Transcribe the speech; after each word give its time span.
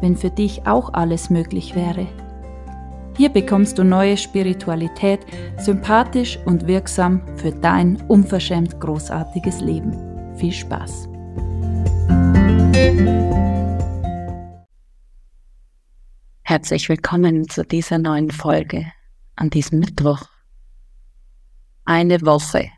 wenn 0.00 0.16
für 0.16 0.30
dich 0.30 0.66
auch 0.66 0.92
alles 0.92 1.30
möglich 1.30 1.74
wäre. 1.74 2.06
Hier 3.16 3.30
bekommst 3.30 3.78
du 3.78 3.84
neue 3.84 4.16
Spiritualität, 4.16 5.20
sympathisch 5.58 6.38
und 6.44 6.66
wirksam 6.66 7.22
für 7.36 7.50
dein 7.50 7.96
unverschämt 8.08 8.78
großartiges 8.78 9.60
Leben. 9.60 10.36
Viel 10.36 10.52
Spaß! 10.52 11.08
Herzlich 16.42 16.88
willkommen 16.88 17.48
zu 17.48 17.64
dieser 17.64 17.98
neuen 17.98 18.30
Folge 18.30 18.86
an 19.34 19.50
diesem 19.50 19.80
Mittwoch. 19.80 20.22
Eine 21.84 22.20
Woche 22.22 22.70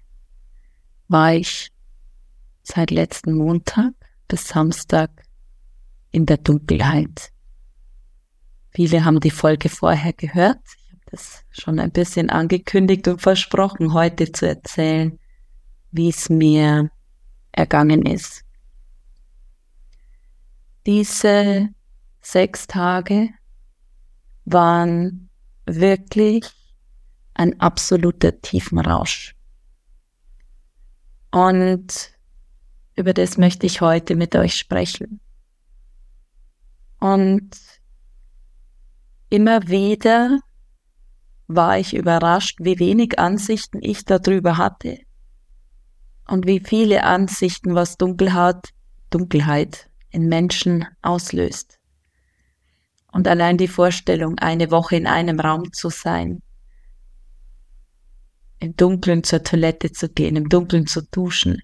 war 1.08 1.34
ich 1.34 1.70
seit 2.62 2.90
letzten 2.90 3.34
Montag 3.34 3.92
bis 4.28 4.48
Samstag 4.48 5.10
in 6.10 6.26
der 6.26 6.38
Dunkelheit. 6.38 7.32
Viele 8.70 9.04
haben 9.04 9.20
die 9.20 9.30
Folge 9.30 9.68
vorher 9.68 10.12
gehört. 10.12 10.60
Ich 10.76 10.92
habe 10.92 11.02
das 11.10 11.44
schon 11.50 11.78
ein 11.78 11.90
bisschen 11.90 12.30
angekündigt 12.30 13.08
und 13.08 13.20
versprochen, 13.20 13.92
heute 13.92 14.30
zu 14.30 14.46
erzählen, 14.46 15.18
wie 15.90 16.08
es 16.10 16.28
mir 16.28 16.90
ergangen 17.52 18.06
ist. 18.06 18.44
Diese 20.86 21.68
sechs 22.20 22.66
Tage 22.66 23.30
waren 24.44 25.28
wirklich 25.66 26.44
ein 27.34 27.58
absoluter 27.60 28.40
Tiefenrausch. 28.40 29.34
Und 31.30 32.12
über 32.96 33.12
das 33.12 33.38
möchte 33.38 33.66
ich 33.66 33.80
heute 33.80 34.16
mit 34.16 34.34
euch 34.34 34.54
sprechen. 34.54 35.20
Und 37.00 37.50
immer 39.28 39.68
wieder 39.68 40.40
war 41.46 41.78
ich 41.78 41.94
überrascht, 41.94 42.58
wie 42.60 42.78
wenig 42.78 43.18
Ansichten 43.18 43.78
ich 43.82 44.04
darüber 44.04 44.56
hatte 44.56 44.98
und 46.26 46.46
wie 46.46 46.60
viele 46.60 47.04
Ansichten, 47.04 47.74
was 47.74 47.96
Dunkelheit, 47.96 48.70
Dunkelheit 49.10 49.88
in 50.10 50.28
Menschen 50.28 50.86
auslöst. 51.02 51.78
Und 53.10 53.26
allein 53.26 53.56
die 53.56 53.68
Vorstellung, 53.68 54.38
eine 54.38 54.70
Woche 54.70 54.96
in 54.96 55.06
einem 55.06 55.40
Raum 55.40 55.72
zu 55.72 55.88
sein, 55.88 56.42
im 58.58 58.76
Dunkeln 58.76 59.24
zur 59.24 59.42
Toilette 59.42 59.92
zu 59.92 60.08
gehen, 60.08 60.36
im 60.36 60.48
Dunkeln 60.48 60.86
zu 60.86 61.02
duschen, 61.02 61.62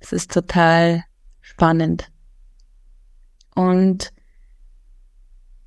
es 0.00 0.12
ist 0.12 0.32
total 0.32 1.04
spannend. 1.40 2.10
Und 3.54 4.12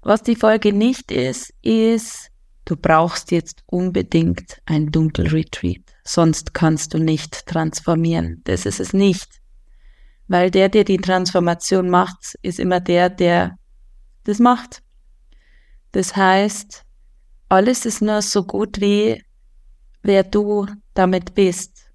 was 0.07 0.23
die 0.23 0.37
Folge 0.37 0.71
nicht 0.71 1.11
ist, 1.11 1.53
ist, 1.61 2.29
du 2.63 2.77
brauchst 2.77 3.29
jetzt 3.31 3.61
unbedingt 3.65 4.61
ein 4.65 4.89
Dunkelretreat, 4.89 5.83
sonst 6.05 6.53
kannst 6.53 6.93
du 6.93 6.97
nicht 6.97 7.45
transformieren. 7.45 8.41
Das 8.45 8.65
ist 8.65 8.79
es 8.79 8.93
nicht. 8.93 9.41
Weil 10.29 10.49
der, 10.49 10.69
der 10.69 10.85
die 10.85 10.97
Transformation 10.97 11.89
macht, 11.89 12.37
ist 12.41 12.57
immer 12.57 12.79
der, 12.79 13.09
der 13.09 13.57
das 14.23 14.39
macht. 14.39 14.81
Das 15.91 16.15
heißt, 16.15 16.85
alles 17.49 17.85
ist 17.85 18.01
nur 18.01 18.21
so 18.21 18.45
gut 18.45 18.79
wie 18.79 19.21
wer 20.03 20.23
du 20.23 20.67
damit 20.93 21.35
bist. 21.35 21.91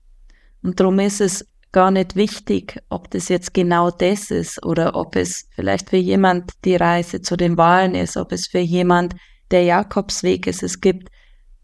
Und 0.62 0.78
darum 0.78 0.98
ist 0.98 1.22
es 1.22 1.46
gar 1.72 1.90
nicht 1.90 2.16
wichtig, 2.16 2.82
ob 2.90 3.10
das 3.10 3.28
jetzt 3.28 3.54
genau 3.54 3.90
das 3.90 4.30
ist 4.30 4.64
oder 4.64 4.94
ob 4.94 5.16
es 5.16 5.48
vielleicht 5.50 5.90
für 5.90 5.96
jemand 5.96 6.52
die 6.64 6.76
Reise 6.76 7.22
zu 7.22 7.36
den 7.36 7.56
Wahlen 7.56 7.94
ist, 7.94 8.16
ob 8.16 8.32
es 8.32 8.46
für 8.46 8.58
jemand 8.58 9.14
der 9.50 9.64
Jakobsweg 9.64 10.46
ist. 10.46 10.62
Es 10.62 10.80
gibt 10.80 11.10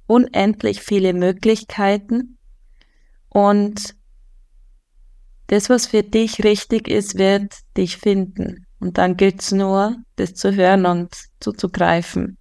unendlich 0.07 0.81
viele 0.81 1.13
Möglichkeiten 1.13 2.39
und 3.29 3.95
das, 5.49 5.71
was 5.71 5.87
für 5.87 6.03
dich 6.03 6.45
richtig 6.45 6.89
ist, 6.89 7.17
wird 7.17 7.55
dich 7.77 7.97
finden. 7.97 8.67
Und 8.81 8.99
dann 8.99 9.17
gilt 9.17 9.41
es 9.41 9.51
nur, 9.51 9.97
das 10.17 10.35
zu 10.35 10.55
hören 10.55 10.87
und 10.87 11.15
zuzugreifen 11.41 12.39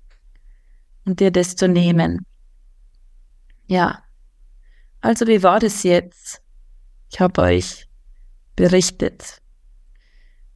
und 1.05 1.19
dir 1.19 1.31
das 1.31 1.55
zu 1.55 1.67
nehmen. 1.67 2.25
Ja. 3.65 4.03
Also 5.01 5.25
wie 5.27 5.41
war 5.41 5.59
das 5.59 5.83
jetzt? 5.83 6.41
Ich 7.09 7.19
habe 7.19 7.41
euch 7.41 7.87
berichtet. 8.55 9.41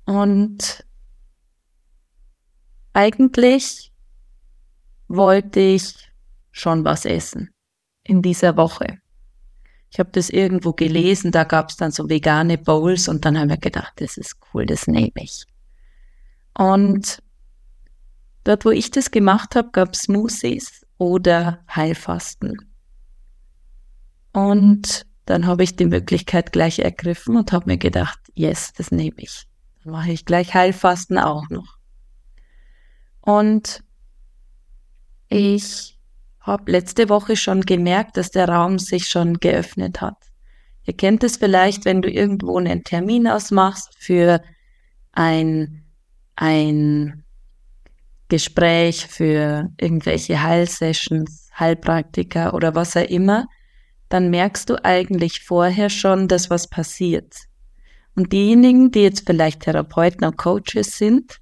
Und 0.06 0.86
eigentlich 2.94 3.92
wollte 5.08 5.60
ich 5.60 5.94
schon 6.52 6.84
was 6.84 7.06
essen 7.06 7.54
in 8.04 8.22
dieser 8.22 8.58
Woche. 8.58 9.00
Ich 9.90 10.00
habe 10.00 10.10
das 10.12 10.30
irgendwo 10.30 10.74
gelesen, 10.74 11.32
da 11.32 11.44
gab 11.44 11.70
es 11.70 11.76
dann 11.76 11.92
so 11.92 12.10
vegane 12.10 12.58
Bowls 12.58 13.08
und 13.08 13.26
dann 13.26 13.38
haben 13.38 13.50
wir 13.50 13.58
gedacht, 13.58 13.94
das 13.98 14.18
ist 14.18 14.38
cool, 14.54 14.66
das 14.66 14.88
nehme 14.88 15.12
ich. 15.16 15.46
Und 16.58 17.22
dort, 18.44 18.66
wo 18.66 18.70
ich 18.72 18.90
das 18.92 19.12
gemacht 19.12 19.56
habe, 19.56 19.70
gab 19.72 19.94
es 19.94 20.04
Smoothies 20.04 20.86
oder 20.98 21.64
Heilfasten. 21.74 22.72
Und 24.32 25.06
dann 25.31 25.47
habe 25.47 25.64
ich 25.64 25.78
die 25.78 25.86
Möglichkeit 25.86 26.52
gleich 26.52 26.80
ergriffen 26.80 27.38
und 27.38 27.53
habe 27.53 27.69
mir 27.69 27.78
gedacht, 27.78 28.19
yes, 28.34 28.74
das 28.74 28.92
nehme 28.92 29.16
ich. 29.16 29.47
Dann 29.81 29.94
mache 29.94 30.12
ich 30.12 30.25
gleich 30.25 30.53
Heilfasten 30.53 31.18
auch 31.18 31.50
noch. 31.50 31.78
Und 33.22 33.81
ich 35.30 35.97
habe 36.41 36.70
letzte 36.70 37.08
Woche 37.08 37.38
schon 37.38 37.62
gemerkt, 37.62 38.18
dass 38.18 38.31
der 38.31 38.50
Raum 38.50 38.78
sich 38.78 39.08
schon 39.08 39.40
geöffnet 39.40 40.02
hat. 40.02 40.18
Ihr 40.84 40.97
kennt 40.97 41.24
es 41.24 41.38
vielleicht, 41.38 41.86
wenn 41.86 42.02
du 42.02 42.09
irgendwo 42.09 42.58
einen 42.58 42.84
Termin 42.84 43.25
ausmachst 43.25 43.96
für 43.97 44.41
ein, 45.14 45.86
ein 46.36 47.24
Gespräch, 48.28 49.08
für 49.08 49.70
irgendwelche 49.80 50.44
Heilsessions, 50.44 51.50
Heilpraktiker 51.58 52.53
oder 52.53 52.75
was 52.75 52.97
auch 52.97 53.08
immer 53.08 53.46
dann 54.12 54.30
merkst 54.30 54.70
du 54.70 54.84
eigentlich 54.84 55.42
vorher 55.42 55.90
schon, 55.90 56.28
dass 56.28 56.50
was 56.50 56.68
passiert. 56.68 57.34
Und 58.14 58.34
diejenigen, 58.34 58.92
die 58.92 59.04
jetzt 59.04 59.26
vielleicht 59.26 59.62
Therapeuten 59.62 60.26
und 60.26 60.38
Coaches 60.38 60.98
sind, 60.98 61.38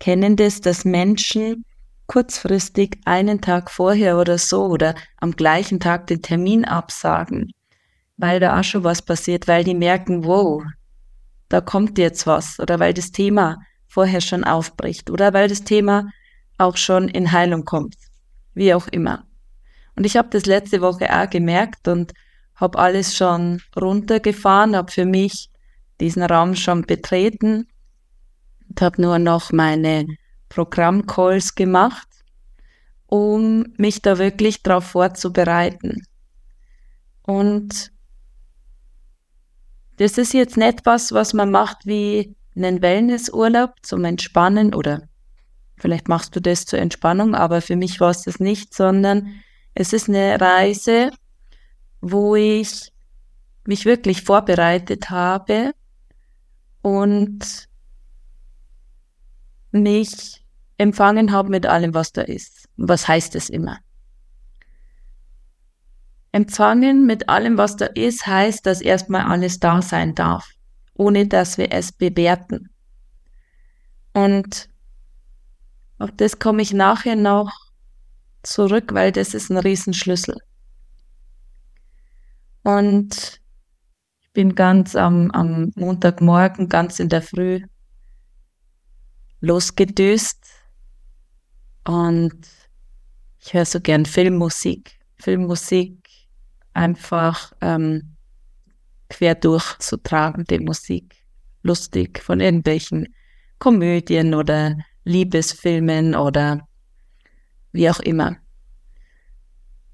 kennen 0.00 0.34
das, 0.36 0.62
dass 0.62 0.86
Menschen 0.86 1.64
kurzfristig 2.06 2.98
einen 3.04 3.42
Tag 3.42 3.70
vorher 3.70 4.18
oder 4.18 4.38
so 4.38 4.64
oder 4.66 4.94
am 5.18 5.32
gleichen 5.32 5.80
Tag 5.80 6.06
den 6.06 6.22
Termin 6.22 6.64
absagen, 6.64 7.52
weil 8.16 8.40
da 8.40 8.58
auch 8.58 8.64
schon 8.64 8.84
was 8.84 9.02
passiert, 9.02 9.46
weil 9.46 9.62
die 9.62 9.74
merken, 9.74 10.24
wow, 10.24 10.62
da 11.50 11.60
kommt 11.60 11.98
jetzt 11.98 12.26
was 12.26 12.58
oder 12.58 12.80
weil 12.80 12.94
das 12.94 13.12
Thema 13.12 13.58
vorher 13.86 14.22
schon 14.22 14.44
aufbricht 14.44 15.10
oder 15.10 15.34
weil 15.34 15.48
das 15.48 15.62
Thema 15.62 16.08
auch 16.56 16.78
schon 16.78 17.08
in 17.08 17.32
Heilung 17.32 17.64
kommt, 17.66 17.96
wie 18.54 18.72
auch 18.72 18.88
immer. 18.88 19.26
Und 19.96 20.04
ich 20.04 20.16
habe 20.16 20.28
das 20.30 20.46
letzte 20.46 20.80
Woche 20.80 21.12
auch 21.12 21.30
gemerkt 21.30 21.88
und 21.88 22.12
habe 22.56 22.78
alles 22.78 23.16
schon 23.16 23.60
runtergefahren, 23.76 24.76
habe 24.76 24.90
für 24.90 25.04
mich 25.04 25.50
diesen 26.00 26.22
Raum 26.22 26.56
schon 26.56 26.82
betreten 26.82 27.68
und 28.68 28.80
habe 28.80 29.00
nur 29.00 29.18
noch 29.18 29.52
meine 29.52 30.06
Programmcalls 30.48 31.54
gemacht, 31.54 32.08
um 33.06 33.66
mich 33.76 34.02
da 34.02 34.18
wirklich 34.18 34.62
darauf 34.62 34.84
vorzubereiten. 34.84 36.06
Und 37.22 37.92
das 39.96 40.18
ist 40.18 40.34
jetzt 40.34 40.56
nicht 40.56 40.86
was, 40.86 41.12
was 41.12 41.32
man 41.34 41.50
macht 41.50 41.86
wie 41.86 42.34
einen 42.56 42.82
Wellnessurlaub 42.82 43.74
zum 43.82 44.04
Entspannen 44.04 44.74
oder 44.74 45.08
vielleicht 45.76 46.08
machst 46.08 46.34
du 46.36 46.40
das 46.40 46.66
zur 46.66 46.78
Entspannung, 46.78 47.34
aber 47.34 47.60
für 47.60 47.76
mich 47.76 48.00
war 48.00 48.10
es 48.10 48.22
das 48.22 48.40
nicht, 48.40 48.74
sondern 48.74 49.40
es 49.74 49.92
ist 49.92 50.08
eine 50.08 50.40
Reise, 50.40 51.10
wo 52.00 52.36
ich 52.36 52.92
mich 53.66 53.84
wirklich 53.84 54.22
vorbereitet 54.22 55.10
habe 55.10 55.74
und 56.82 57.68
mich 59.72 60.44
empfangen 60.76 61.32
habe 61.32 61.50
mit 61.50 61.66
allem, 61.66 61.94
was 61.94 62.12
da 62.12 62.22
ist. 62.22 62.68
Was 62.76 63.08
heißt 63.08 63.34
es 63.34 63.48
immer? 63.48 63.78
Empfangen 66.30 67.06
mit 67.06 67.28
allem, 67.28 67.58
was 67.58 67.76
da 67.76 67.86
ist, 67.86 68.26
heißt, 68.26 68.66
dass 68.66 68.80
erstmal 68.80 69.22
alles 69.22 69.60
da 69.60 69.82
sein 69.82 70.14
darf, 70.14 70.48
ohne 70.94 71.26
dass 71.26 71.58
wir 71.58 71.72
es 71.72 71.92
bewerten. 71.92 72.70
Und 74.12 74.68
auf 75.98 76.10
das 76.16 76.38
komme 76.38 76.62
ich 76.62 76.72
nachher 76.72 77.16
noch 77.16 77.50
zurück, 78.46 78.94
weil 78.94 79.12
das 79.12 79.34
ist 79.34 79.50
ein 79.50 79.58
Riesenschlüssel. 79.58 80.36
Und 82.62 83.40
ich 84.22 84.30
bin 84.32 84.54
ganz 84.54 84.96
am, 84.96 85.30
am 85.32 85.72
Montagmorgen, 85.74 86.68
ganz 86.68 86.98
in 86.98 87.08
der 87.08 87.22
Früh 87.22 87.60
losgedüst 89.40 90.38
und 91.84 92.34
ich 93.38 93.52
höre 93.52 93.66
so 93.66 93.80
gern 93.80 94.06
Filmmusik. 94.06 94.98
Filmmusik 95.18 95.98
einfach 96.72 97.52
ähm, 97.60 98.16
quer 99.10 99.34
durchzutragende 99.34 100.60
Musik. 100.60 101.14
Lustig 101.62 102.20
von 102.22 102.40
irgendwelchen 102.40 103.14
Komödien 103.58 104.34
oder 104.34 104.78
Liebesfilmen 105.04 106.14
oder 106.14 106.66
wie 107.74 107.90
auch 107.90 108.00
immer. 108.00 108.36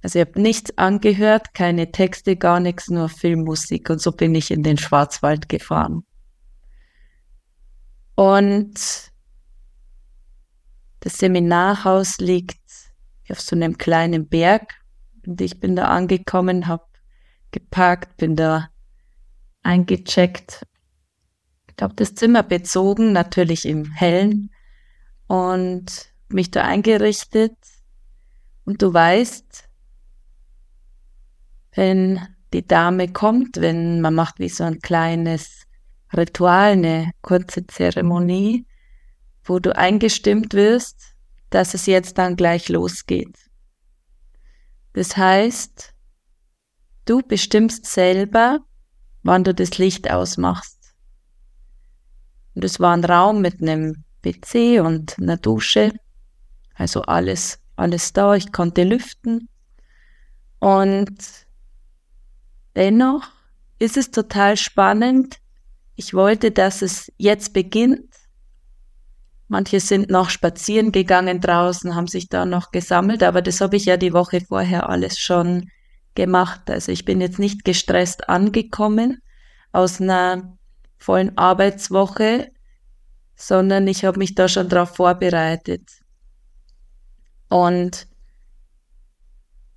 Also 0.03 0.19
ich 0.19 0.27
habe 0.27 0.41
nichts 0.41 0.77
angehört, 0.79 1.53
keine 1.55 1.91
Texte, 1.91 2.37
gar 2.37 2.61
nichts, 2.61 2.89
nur 2.89 3.09
Filmmusik. 3.09 3.91
Und 3.91 4.01
so 4.01 4.13
bin 4.13 4.35
ich 4.35 4.51
in 4.51 4.63
den 4.63 4.79
Schwarzwald 4.79 5.49
gefahren. 5.49 6.05
Und 8.15 8.75
das 11.01 11.19
Seminarhaus 11.19 12.19
liegt 12.19 12.61
auf 13.31 13.41
so 13.41 13.57
einem 13.57 13.79
kleinen 13.79 14.29
Berg. 14.29 14.75
Und 15.27 15.41
ich 15.41 15.61
bin 15.61 15.77
da 15.77 15.89
angekommen, 15.89 16.67
habe 16.67 16.85
geparkt, 17.51 18.17
bin 18.17 18.37
da 18.37 18.69
eingecheckt, 19.63 20.67
habe 21.81 21.95
das 21.95 22.15
Zimmer 22.15 22.43
bezogen, 22.43 23.13
natürlich 23.13 23.65
im 23.67 23.91
Hellen 23.93 24.51
und 25.27 26.11
mich 26.33 26.51
da 26.51 26.63
eingerichtet. 26.63 27.57
Und 28.65 28.83
du 28.83 28.93
weißt, 28.93 29.69
wenn 31.75 32.21
die 32.53 32.67
Dame 32.67 33.13
kommt, 33.13 33.57
wenn 33.57 34.01
man 34.01 34.15
macht 34.15 34.39
wie 34.39 34.49
so 34.49 34.65
ein 34.65 34.81
kleines 34.81 35.67
Ritual, 36.17 36.73
eine 36.73 37.13
kurze 37.23 37.67
Zeremonie, 37.67 38.67
wo 39.45 39.59
du 39.59 39.77
eingestimmt 39.77 40.55
wirst, 40.55 41.15
dass 41.51 41.75
es 41.75 41.87
jetzt 41.87 42.19
dann 42.19 42.37
gleich 42.37 42.69
losgeht. 42.69 43.37
Das 44.93 45.17
heißt, 45.17 45.95
du 47.05 47.23
bestimmst 47.23 47.87
selber, 47.87 48.61
wann 49.23 49.45
du 49.45 49.55
das 49.55 49.79
Licht 49.79 50.11
ausmachst. 50.11 50.95
Und 52.55 52.65
es 52.65 52.81
war 52.81 52.97
ein 52.97 53.05
Raum 53.05 53.41
mit 53.41 53.63
einem 53.63 54.05
PC 54.23 54.85
und 54.85 55.19
einer 55.19 55.37
Dusche, 55.37 55.93
also 56.81 57.03
alles, 57.03 57.59
alles 57.77 58.15
da. 58.15 58.35
Ich 58.35 58.53
konnte 58.53 58.85
lüften. 58.85 59.51
Und 60.61 61.19
dennoch 62.75 63.29
ist 63.79 63.99
es 63.99 64.11
total 64.11 64.57
spannend. 64.57 65.37
Ich 65.95 66.15
wollte, 66.15 66.53
dass 66.53 66.81
es 66.81 67.13
jetzt 67.19 67.53
beginnt. 67.53 68.15
Manche 69.49 69.79
sind 69.79 70.09
noch 70.09 70.31
spazieren 70.31 70.91
gegangen 70.91 71.43
draußen, 71.43 71.95
haben 71.95 72.07
sich 72.07 72.31
da 72.31 72.47
noch 72.47 72.71
gesammelt, 72.71 73.23
aber 73.23 73.43
das 73.43 73.61
habe 73.61 73.77
ich 73.77 73.85
ja 73.85 73.99
die 73.99 74.15
Woche 74.15 74.41
vorher 74.41 74.89
alles 74.89 75.19
schon 75.19 75.69
gemacht. 76.15 76.71
Also 76.71 76.93
ich 76.93 77.05
bin 77.05 77.21
jetzt 77.21 77.39
nicht 77.39 77.67
gestresst 77.67 78.31
angekommen 78.31 79.21
aus 79.73 80.01
einer 80.01 80.57
vollen 80.97 81.37
Arbeitswoche, 81.37 82.51
sondern 83.37 83.87
ich 83.87 84.07
habe 84.07 84.19
mich 84.19 84.35
da 84.35 84.49
schon 84.49 84.71
darauf 84.71 84.97
vorbereitet. 84.97 86.00
Und 87.51 88.07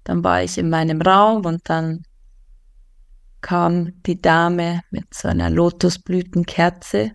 dann 0.05 0.23
war 0.23 0.43
ich 0.43 0.57
in 0.57 0.69
meinem 0.69 1.01
Raum 1.01 1.45
und 1.45 1.61
dann 1.69 2.05
kam 3.41 4.01
die 4.03 4.21
Dame 4.21 4.81
mit 4.91 5.13
so 5.13 5.27
einer 5.27 5.49
Lotusblütenkerze, 5.49 7.11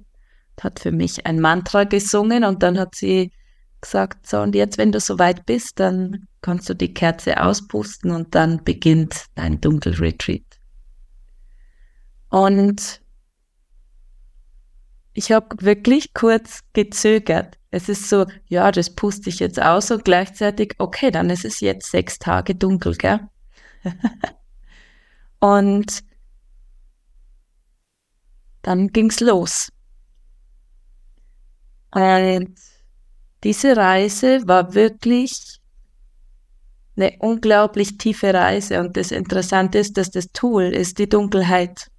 hat 0.61 0.81
für 0.81 0.93
mich 0.93 1.25
ein 1.27 1.41
Mantra 1.41 1.85
gesungen 1.85 2.45
und 2.45 2.63
dann 2.63 2.79
hat 2.79 2.95
sie 2.95 3.33
gesagt, 3.81 4.27
so 4.27 4.41
und 4.41 4.55
jetzt, 4.55 4.79
wenn 4.79 4.93
du 4.93 5.01
soweit 5.01 5.47
bist, 5.47 5.79
dann 5.81 6.27
kannst 6.43 6.69
du 6.69 6.75
die 6.75 6.93
Kerze 6.93 7.41
auspusten 7.41 8.11
und 8.11 8.35
dann 8.35 8.65
beginnt 8.65 9.27
dein 9.37 9.61
Dunkelretreat. 9.61 10.43
Und 12.31 13.01
ich 15.13 15.33
habe 15.33 15.57
wirklich 15.61 16.15
kurz 16.15 16.61
gezögert. 16.73 17.58
Es 17.71 17.89
ist 17.89 18.09
so, 18.09 18.27
ja, 18.49 18.71
das 18.73 18.95
puste 18.95 19.29
ich 19.29 19.41
jetzt 19.41 19.61
aus 19.61 19.91
und 19.91 20.05
gleichzeitig, 20.05 20.75
okay, 20.79 21.11
dann 21.11 21.29
ist 21.29 21.45
es 21.45 21.61
jetzt 21.61 21.91
sechs 21.91 22.19
Tage 22.19 22.55
dunkel, 22.55 22.95
gell? 22.97 23.21
und 25.41 26.03
dann 28.63 28.89
ging's 28.89 29.21
los. 29.21 29.71
Und 31.91 32.55
diese 33.45 33.77
Reise 33.77 34.47
war 34.47 34.75
wirklich 34.75 35.61
eine 36.97 37.17
unglaublich 37.21 37.97
tiefe 37.97 38.35
Reise 38.35 38.81
und 38.81 38.97
das 38.97 39.13
Interessante 39.13 39.79
ist, 39.79 39.97
dass 39.97 40.11
das 40.11 40.33
Tool 40.33 40.65
ist 40.65 40.99
die 40.99 41.09
Dunkelheit. 41.09 41.91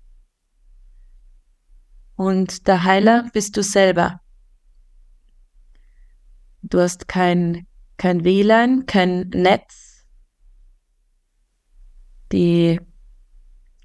Und 2.16 2.68
der 2.68 2.84
Heiler 2.84 3.30
bist 3.32 3.56
du 3.56 3.64
selber. 3.64 4.20
Du 6.70 6.80
hast 6.80 7.08
kein, 7.08 7.66
kein 7.98 8.24
WLAN, 8.24 8.86
kein 8.86 9.30
Netz. 9.30 10.06
Die 12.32 12.80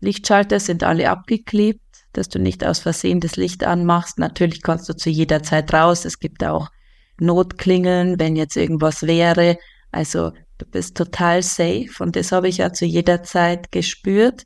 Lichtschalter 0.01 0.61
sind 0.61 0.83
alle 0.85 1.09
abgeklebt, 1.09 1.81
dass 2.13 2.29
du 2.29 2.39
nicht 2.39 2.65
aus 2.65 2.81
Versehen 2.81 3.21
das 3.21 3.37
Licht 3.37 3.65
anmachst. 3.65 4.19
Natürlich 4.19 4.63
kannst 4.63 4.89
du 4.89 4.95
zu 4.95 5.09
jeder 5.09 5.43
Zeit 5.43 5.73
raus. 5.73 6.05
Es 6.05 6.19
gibt 6.19 6.45
auch 6.45 6.69
Notklingeln, 7.19 8.19
wenn 8.19 8.37
jetzt 8.37 8.57
irgendwas 8.57 9.03
wäre. 9.03 9.57
Also 9.91 10.33
du 10.59 10.67
bist 10.67 10.97
total 10.97 11.43
safe 11.43 11.91
und 12.01 12.17
das 12.17 12.33
habe 12.33 12.49
ich 12.49 12.59
ja 12.59 12.73
zu 12.73 12.85
jeder 12.85 13.23
Zeit 13.23 13.73
gespürt. 13.73 14.45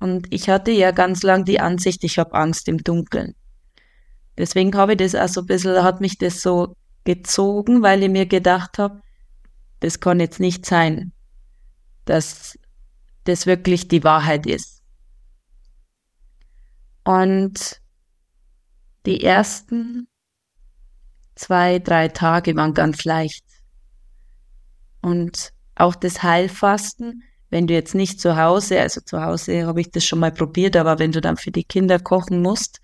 Und 0.00 0.26
ich 0.32 0.50
hatte 0.50 0.70
ja 0.70 0.90
ganz 0.90 1.22
lang 1.22 1.44
die 1.44 1.60
Ansicht, 1.60 2.04
ich 2.04 2.18
habe 2.18 2.34
Angst 2.34 2.68
im 2.68 2.78
Dunkeln. 2.78 3.34
Deswegen 4.36 4.74
habe 4.76 4.92
ich 4.92 4.98
das 4.98 5.14
auch 5.14 5.28
so 5.28 5.40
ein 5.40 5.46
bisschen, 5.46 5.82
hat 5.82 6.00
mich 6.00 6.18
das 6.18 6.40
so 6.40 6.74
gezogen, 7.04 7.82
weil 7.82 8.02
ich 8.02 8.10
mir 8.10 8.26
gedacht 8.26 8.78
habe, 8.78 9.02
das 9.80 10.00
kann 10.00 10.20
jetzt 10.20 10.40
nicht 10.40 10.66
sein, 10.66 11.12
dass 12.04 12.58
das 13.24 13.46
wirklich 13.46 13.88
die 13.88 14.04
Wahrheit 14.04 14.46
ist. 14.46 14.82
Und 17.04 17.80
die 19.06 19.22
ersten 19.24 20.06
zwei, 21.34 21.78
drei 21.78 22.08
Tage 22.08 22.54
waren 22.56 22.74
ganz 22.74 23.04
leicht. 23.04 23.44
Und 25.00 25.52
auch 25.74 25.94
das 25.94 26.22
Heilfasten, 26.22 27.22
wenn 27.48 27.66
du 27.66 27.74
jetzt 27.74 27.94
nicht 27.94 28.20
zu 28.20 28.36
Hause, 28.36 28.80
also 28.80 29.00
zu 29.00 29.22
Hause 29.22 29.66
habe 29.66 29.80
ich 29.80 29.90
das 29.90 30.04
schon 30.04 30.18
mal 30.18 30.32
probiert, 30.32 30.76
aber 30.76 30.98
wenn 30.98 31.12
du 31.12 31.20
dann 31.20 31.36
für 31.36 31.50
die 31.50 31.64
Kinder 31.64 31.98
kochen 31.98 32.42
musst, 32.42 32.80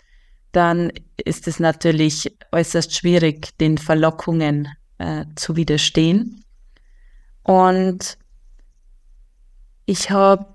dann 0.57 0.91
ist 1.17 1.47
es 1.47 1.61
natürlich 1.61 2.33
äußerst 2.53 2.95
schwierig, 2.95 3.57
den 3.59 3.79
Verlockungen 3.79 4.69
äh, 4.99 5.25
zu 5.37 5.57
widerstehen. 5.57 6.45
Und 7.43 8.19
ich 9.85 10.11
habe 10.11 10.47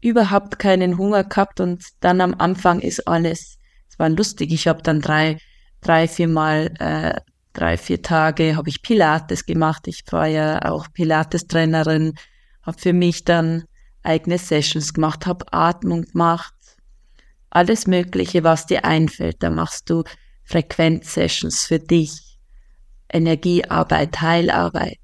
überhaupt 0.00 0.58
keinen 0.58 0.98
Hunger 0.98 1.24
gehabt 1.24 1.60
und 1.60 1.84
dann 2.00 2.20
am 2.20 2.34
Anfang 2.38 2.80
ist 2.80 3.06
alles, 3.06 3.58
es 3.88 3.98
war 3.98 4.08
lustig, 4.08 4.52
ich 4.52 4.66
habe 4.66 4.82
dann 4.82 5.00
drei 5.00 5.38
drei, 5.84 6.08
vier 6.08 6.28
Mal, 6.28 6.74
äh, 6.80 7.20
drei, 7.52 7.76
vier 7.76 8.02
Tage 8.02 8.56
habe 8.56 8.68
ich 8.68 8.82
Pilates 8.82 9.46
gemacht. 9.46 9.86
Ich 9.86 10.02
war 10.10 10.26
ja 10.26 10.70
auch 10.70 10.88
Pilates-Trainerin, 10.92 12.14
habe 12.62 12.78
für 12.78 12.92
mich 12.92 13.24
dann 13.24 13.64
eigene 14.02 14.38
Sessions 14.38 14.92
gemacht, 14.92 15.26
habe 15.26 15.52
Atmung 15.52 16.02
gemacht, 16.02 16.54
alles 17.54 17.86
Mögliche, 17.86 18.44
was 18.44 18.66
dir 18.66 18.84
einfällt. 18.84 19.42
Da 19.42 19.50
machst 19.50 19.88
du 19.90 20.04
Frequenz-Sessions 20.44 21.64
für 21.64 21.78
dich, 21.78 22.38
Energiearbeit, 23.12 24.20
Heilarbeit. 24.20 24.98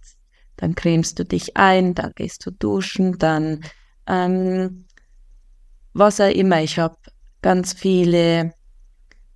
Dann 0.57 0.75
cremst 0.75 1.19
du 1.19 1.25
dich 1.25 1.57
ein, 1.57 1.95
dann 1.95 2.13
gehst 2.15 2.45
du 2.45 2.51
duschen, 2.51 3.19
dann 3.19 3.65
ähm, 4.07 4.85
was 5.93 6.21
auch 6.21 6.31
immer. 6.31 6.63
Ich 6.63 6.79
habe 6.79 6.97
ganz 7.41 7.73
viele 7.73 8.53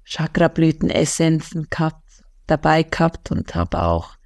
Chakrablütenessenzen 0.04 1.68
gehabt 1.70 2.04
dabei 2.46 2.82
gehabt 2.82 3.30
und 3.30 3.54
habe 3.54 3.82
auch 3.82 4.16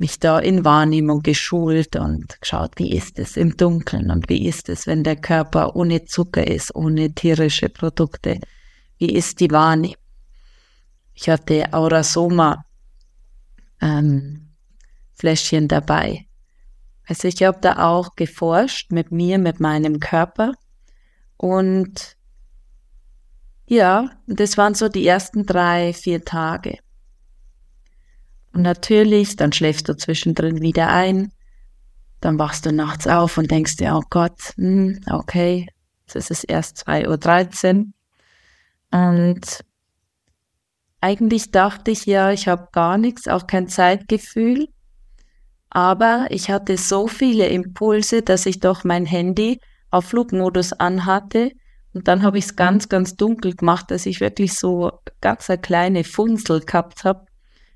mich 0.00 0.18
da 0.18 0.38
in 0.38 0.64
Wahrnehmung 0.64 1.22
geschult 1.22 1.94
und 1.96 2.40
geschaut, 2.40 2.72
wie 2.76 2.96
ist 2.96 3.18
es 3.18 3.36
im 3.36 3.56
Dunkeln 3.56 4.10
und 4.10 4.28
wie 4.28 4.48
ist 4.48 4.68
es, 4.68 4.86
wenn 4.86 5.04
der 5.04 5.16
Körper 5.16 5.76
ohne 5.76 6.06
Zucker 6.06 6.46
ist, 6.46 6.74
ohne 6.74 7.14
tierische 7.14 7.68
Produkte. 7.68 8.40
Wie 8.98 9.10
ist 9.14 9.40
die 9.40 9.50
Wahrnehmung? 9.50 9.96
Ich 11.14 11.28
hatte 11.28 11.72
Aurasoma 11.72 12.64
ähm, 13.82 14.48
Fläschchen 15.12 15.68
dabei. 15.68 16.26
Also 17.06 17.28
ich 17.28 17.42
habe 17.42 17.58
da 17.60 17.86
auch 17.86 18.16
geforscht 18.16 18.92
mit 18.92 19.12
mir, 19.12 19.38
mit 19.38 19.60
meinem 19.60 20.00
Körper 20.00 20.54
und 21.36 22.16
ja, 23.66 24.10
das 24.26 24.56
waren 24.56 24.74
so 24.74 24.88
die 24.88 25.06
ersten 25.06 25.46
drei, 25.46 25.92
vier 25.92 26.24
Tage. 26.24 26.78
Und 28.60 28.64
natürlich, 28.64 29.36
dann 29.36 29.54
schläfst 29.54 29.88
du 29.88 29.96
zwischendrin 29.96 30.60
wieder 30.60 30.88
ein. 30.88 31.32
Dann 32.20 32.38
wachst 32.38 32.66
du 32.66 32.72
nachts 32.72 33.06
auf 33.06 33.38
und 33.38 33.50
denkst 33.50 33.76
dir, 33.76 33.96
oh 33.96 34.02
Gott, 34.10 34.52
hm, 34.56 35.00
okay, 35.10 35.66
jetzt 36.02 36.14
ist 36.14 36.30
es 36.30 36.44
erst 36.44 36.86
2.13 36.86 37.86
Uhr. 38.92 39.00
Und 39.00 39.64
eigentlich 41.00 41.52
dachte 41.52 41.90
ich 41.90 42.04
ja, 42.04 42.32
ich 42.32 42.48
habe 42.48 42.68
gar 42.72 42.98
nichts, 42.98 43.28
auch 43.28 43.46
kein 43.46 43.66
Zeitgefühl. 43.66 44.68
Aber 45.70 46.26
ich 46.28 46.50
hatte 46.50 46.76
so 46.76 47.08
viele 47.08 47.46
Impulse, 47.46 48.20
dass 48.20 48.44
ich 48.44 48.60
doch 48.60 48.84
mein 48.84 49.06
Handy 49.06 49.58
auf 49.90 50.04
Flugmodus 50.04 50.74
anhatte. 50.74 51.52
Und 51.94 52.08
dann 52.08 52.22
habe 52.22 52.36
ich 52.36 52.44
es 52.44 52.56
ganz, 52.56 52.90
ganz 52.90 53.16
dunkel 53.16 53.56
gemacht, 53.56 53.90
dass 53.90 54.04
ich 54.04 54.20
wirklich 54.20 54.52
so 54.52 54.92
ganz 55.22 55.48
eine 55.48 55.62
kleine 55.62 56.04
Funzel 56.04 56.60
gehabt 56.60 57.04
habe 57.04 57.24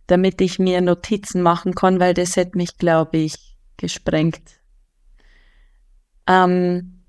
damit 0.07 0.41
ich 0.41 0.59
mir 0.59 0.81
Notizen 0.81 1.43
machen 1.43 1.75
kann, 1.75 2.01
weil 2.01 2.15
das 2.15 2.37
hätte 2.37 2.57
mich, 2.57 2.79
glaube 2.79 3.19
ich, 3.19 3.57
gesprengt. 3.77 4.61
Ähm, 6.27 7.05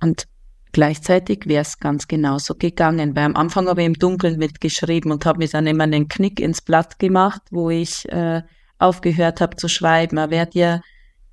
und 0.00 0.28
gleichzeitig 0.72 1.46
wäre 1.46 1.62
es 1.62 1.78
ganz 1.78 2.06
genauso 2.06 2.54
gegangen, 2.54 3.16
weil 3.16 3.24
am 3.24 3.36
Anfang 3.36 3.68
habe 3.68 3.82
ich 3.82 3.86
im 3.86 3.94
Dunkeln 3.94 4.38
mitgeschrieben 4.38 5.10
und 5.10 5.24
habe 5.24 5.38
mir 5.38 5.48
dann 5.48 5.66
immer 5.66 5.84
einen 5.84 6.08
Knick 6.08 6.40
ins 6.40 6.62
Blatt 6.62 6.98
gemacht, 6.98 7.42
wo 7.50 7.70
ich 7.70 8.08
äh, 8.10 8.42
aufgehört 8.78 9.40
habe 9.40 9.56
zu 9.56 9.68
schreiben. 9.68 10.16
Man 10.16 10.30
wird 10.30 10.54
ja 10.54 10.80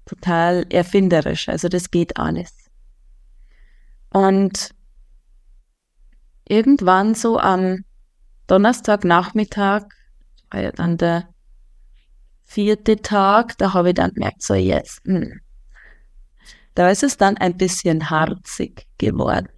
total 0.06 0.66
erfinderisch, 0.70 1.50
also 1.50 1.70
das 1.70 1.92
geht 1.92 2.18
alles. 2.18 2.54
Und 4.12 4.74
irgendwann 6.48 7.16
so 7.16 7.40
am 7.40 7.84
Donnerstagnachmittag 8.48 9.84
war 10.52 10.62
ja 10.62 10.72
dann 10.72 10.98
der 10.98 11.30
vierte 12.44 12.98
Tag, 12.98 13.58
da 13.58 13.74
habe 13.74 13.90
ich 13.90 13.96
dann 13.96 14.14
gemerkt, 14.14 14.42
so 14.42 14.54
jetzt, 14.54 15.04
hm, 15.06 15.42
da 16.76 16.90
ist 16.90 17.04
es 17.04 17.18
dann 17.18 17.38
ein 17.38 17.58
bisschen 17.58 18.10
harzig 18.10 18.88
geworden. 18.98 19.50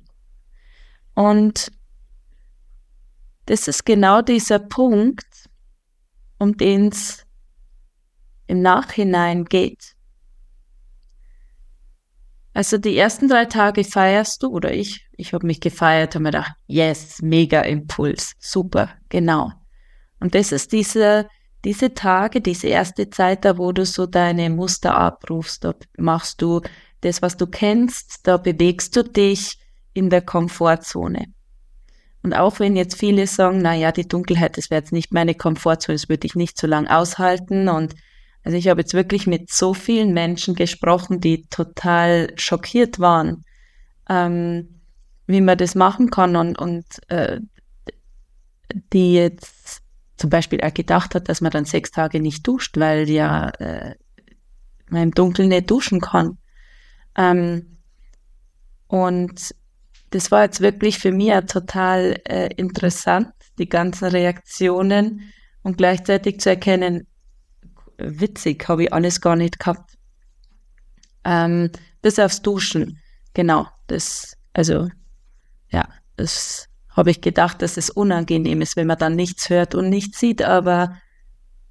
Und 1.13 1.71
das 3.45 3.67
ist 3.67 3.85
genau 3.85 4.21
dieser 4.21 4.59
Punkt, 4.59 5.49
um 6.39 6.57
den 6.57 6.89
es 6.89 7.25
im 8.47 8.61
Nachhinein 8.61 9.45
geht. 9.45 9.94
Also 12.55 12.77
die 12.77 12.97
ersten 12.97 13.27
drei 13.27 13.43
Tage 13.43 13.83
feierst 13.83 14.41
du 14.41 14.47
oder 14.47 14.73
ich, 14.73 15.05
ich 15.17 15.33
habe 15.33 15.45
mich 15.45 15.59
gefeiert, 15.59 16.15
habe 16.15 16.23
mir 16.23 16.31
gedacht, 16.31 16.53
yes, 16.67 17.21
mega 17.21 17.59
Impuls, 17.59 18.33
super, 18.39 18.91
genau. 19.09 19.51
Und 20.21 20.35
das 20.35 20.53
ist 20.53 20.71
diese, 20.71 21.27
diese 21.65 21.93
Tage, 21.93 22.39
diese 22.39 22.67
erste 22.67 23.09
Zeit, 23.09 23.43
da 23.43 23.57
wo 23.57 23.73
du 23.73 23.85
so 23.85 24.05
deine 24.05 24.49
Muster 24.49 24.95
abrufst, 24.95 25.65
da 25.65 25.73
machst 25.97 26.41
du 26.41 26.61
das, 27.01 27.21
was 27.21 27.35
du 27.35 27.45
kennst, 27.45 28.25
da 28.25 28.37
bewegst 28.37 28.95
du 28.95 29.03
dich 29.03 29.59
in 29.93 30.09
der 30.09 30.21
Komfortzone. 30.21 31.25
Und 32.23 32.33
auch 32.35 32.61
wenn 32.61 32.77
jetzt 32.77 32.97
viele 32.97 33.27
sagen, 33.27 33.61
na 33.61 33.75
ja, 33.75 33.91
die 33.91 34.07
Dunkelheit, 34.07 34.57
das 34.57 34.69
wäre 34.69 34.79
jetzt 34.79 34.93
nicht 34.93 35.13
meine 35.13 35.35
Komfortzone, 35.35 35.97
das 35.97 36.07
würde 36.07 36.25
ich 36.25 36.35
nicht 36.35 36.57
so 36.57 36.67
lange 36.67 36.95
aushalten 36.95 37.67
und 37.67 37.95
also 38.45 38.57
ich 38.57 38.67
habe 38.67 38.81
jetzt 38.81 38.93
wirklich 38.93 39.25
mit 39.25 39.51
so 39.51 39.73
vielen 39.73 40.13
Menschen 40.13 40.53
gesprochen, 40.53 41.19
die 41.19 41.47
total 41.47 42.31
schockiert 42.35 42.99
waren, 42.99 43.43
ähm, 44.07 44.81
wie 45.25 45.41
man 45.41 45.57
das 45.57 45.73
machen 45.73 46.11
kann 46.11 46.35
und, 46.35 46.59
und 46.59 46.85
äh, 47.09 47.39
die 48.93 49.15
jetzt 49.15 49.81
zum 50.17 50.29
Beispiel 50.29 50.61
auch 50.61 50.73
gedacht 50.73 51.15
hat, 51.15 51.27
dass 51.27 51.41
man 51.41 51.51
dann 51.51 51.65
sechs 51.65 51.89
Tage 51.89 52.19
nicht 52.19 52.47
duscht, 52.47 52.77
weil 52.77 53.09
ja 53.09 53.49
äh, 53.49 53.95
man 54.89 55.03
im 55.03 55.11
Dunkeln 55.11 55.49
nicht 55.49 55.71
duschen 55.71 55.99
kann. 55.99 56.37
Ähm, 57.17 57.79
und 58.87 59.55
das 60.11 60.29
war 60.29 60.43
jetzt 60.43 60.61
wirklich 60.61 60.99
für 60.99 61.11
mich 61.11 61.33
total 61.47 62.21
äh, 62.25 62.53
interessant, 62.55 63.29
die 63.57 63.67
ganzen 63.67 64.05
Reaktionen 64.05 65.33
und 65.63 65.79
gleichzeitig 65.79 66.39
zu 66.41 66.49
erkennen, 66.49 67.07
witzig, 67.97 68.67
habe 68.67 68.83
ich 68.83 68.93
alles 68.93 69.21
gar 69.21 69.35
nicht 69.35 69.59
gehabt. 69.59 69.97
Ähm, 71.23 71.71
bis 72.01 72.19
aufs 72.19 72.41
Duschen, 72.41 72.99
genau, 73.33 73.67
das, 73.87 74.37
also, 74.53 74.89
ja, 75.69 75.87
das 76.15 76.67
habe 76.89 77.11
ich 77.11 77.21
gedacht, 77.21 77.61
dass 77.61 77.77
es 77.77 77.89
unangenehm 77.89 78.61
ist, 78.61 78.75
wenn 78.75 78.87
man 78.87 78.97
dann 78.97 79.15
nichts 79.15 79.49
hört 79.49 79.75
und 79.75 79.89
nichts 79.89 80.19
sieht, 80.19 80.41
aber 80.41 80.97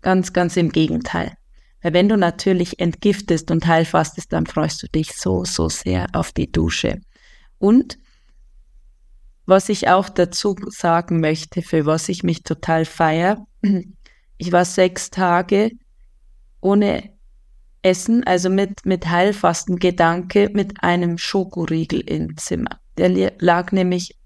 ganz, 0.03 0.33
ganz 0.33 0.57
im 0.57 0.71
Gegenteil. 0.71 1.37
Weil 1.83 1.93
wenn 1.93 2.09
du 2.09 2.17
natürlich 2.17 2.79
entgiftest 2.81 3.51
und 3.51 3.67
heilfastest, 3.67 4.33
dann 4.33 4.47
freust 4.47 4.83
du 4.83 4.87
dich 4.89 5.15
so, 5.15 5.45
so 5.45 5.69
sehr 5.69 6.07
auf 6.13 6.33
die 6.33 6.51
Dusche. 6.51 7.01
Und 7.59 7.99
was 9.47 9.69
ich 9.69 9.89
auch 9.89 10.09
dazu 10.09 10.57
sagen 10.69 11.21
möchte, 11.21 11.63
für 11.63 11.87
was 11.87 12.09
ich 12.09 12.23
mich 12.23 12.43
total 12.43 12.85
feier, 12.85 13.47
ich 14.39 14.53
war 14.53 14.65
sechs 14.65 15.11
Tage 15.11 15.71
ohne 16.65 17.11
Essen, 17.83 18.25
also 18.25 18.49
mit, 18.49 18.87
mit 18.87 19.07
heilfasten 19.07 19.77
Gedanke, 19.79 20.51
mit 20.53 20.83
einem 20.83 21.19
Schokoriegel 21.19 22.01
im 22.01 22.37
Zimmer. 22.39 22.81
Der 22.97 23.33
lag 23.39 23.71
nämlich 23.73 24.17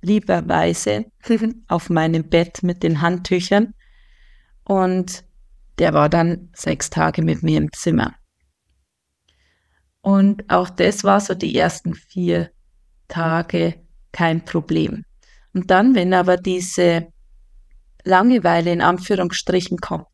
lieberweise 0.00 1.04
auf 1.68 1.90
meinem 1.90 2.28
Bett 2.28 2.62
mit 2.62 2.82
den 2.82 3.02
Handtüchern 3.02 3.74
und 4.64 5.24
der 5.78 5.92
war 5.92 6.08
dann 6.08 6.48
sechs 6.54 6.88
Tage 6.88 7.22
mit 7.22 7.42
mir 7.42 7.58
im 7.58 7.72
Zimmer. 7.72 8.14
Und 10.00 10.50
auch 10.50 10.70
das 10.70 11.04
war 11.04 11.20
so 11.20 11.34
die 11.34 11.56
ersten 11.56 11.94
vier 11.94 12.50
Tage 13.08 13.74
kein 14.12 14.44
Problem. 14.44 15.04
Und 15.52 15.70
dann, 15.70 15.94
wenn 15.94 16.14
aber 16.14 16.38
diese 16.38 17.08
Langeweile 18.04 18.72
in 18.72 18.80
Anführungsstrichen 18.80 19.78
kommt, 19.78 20.08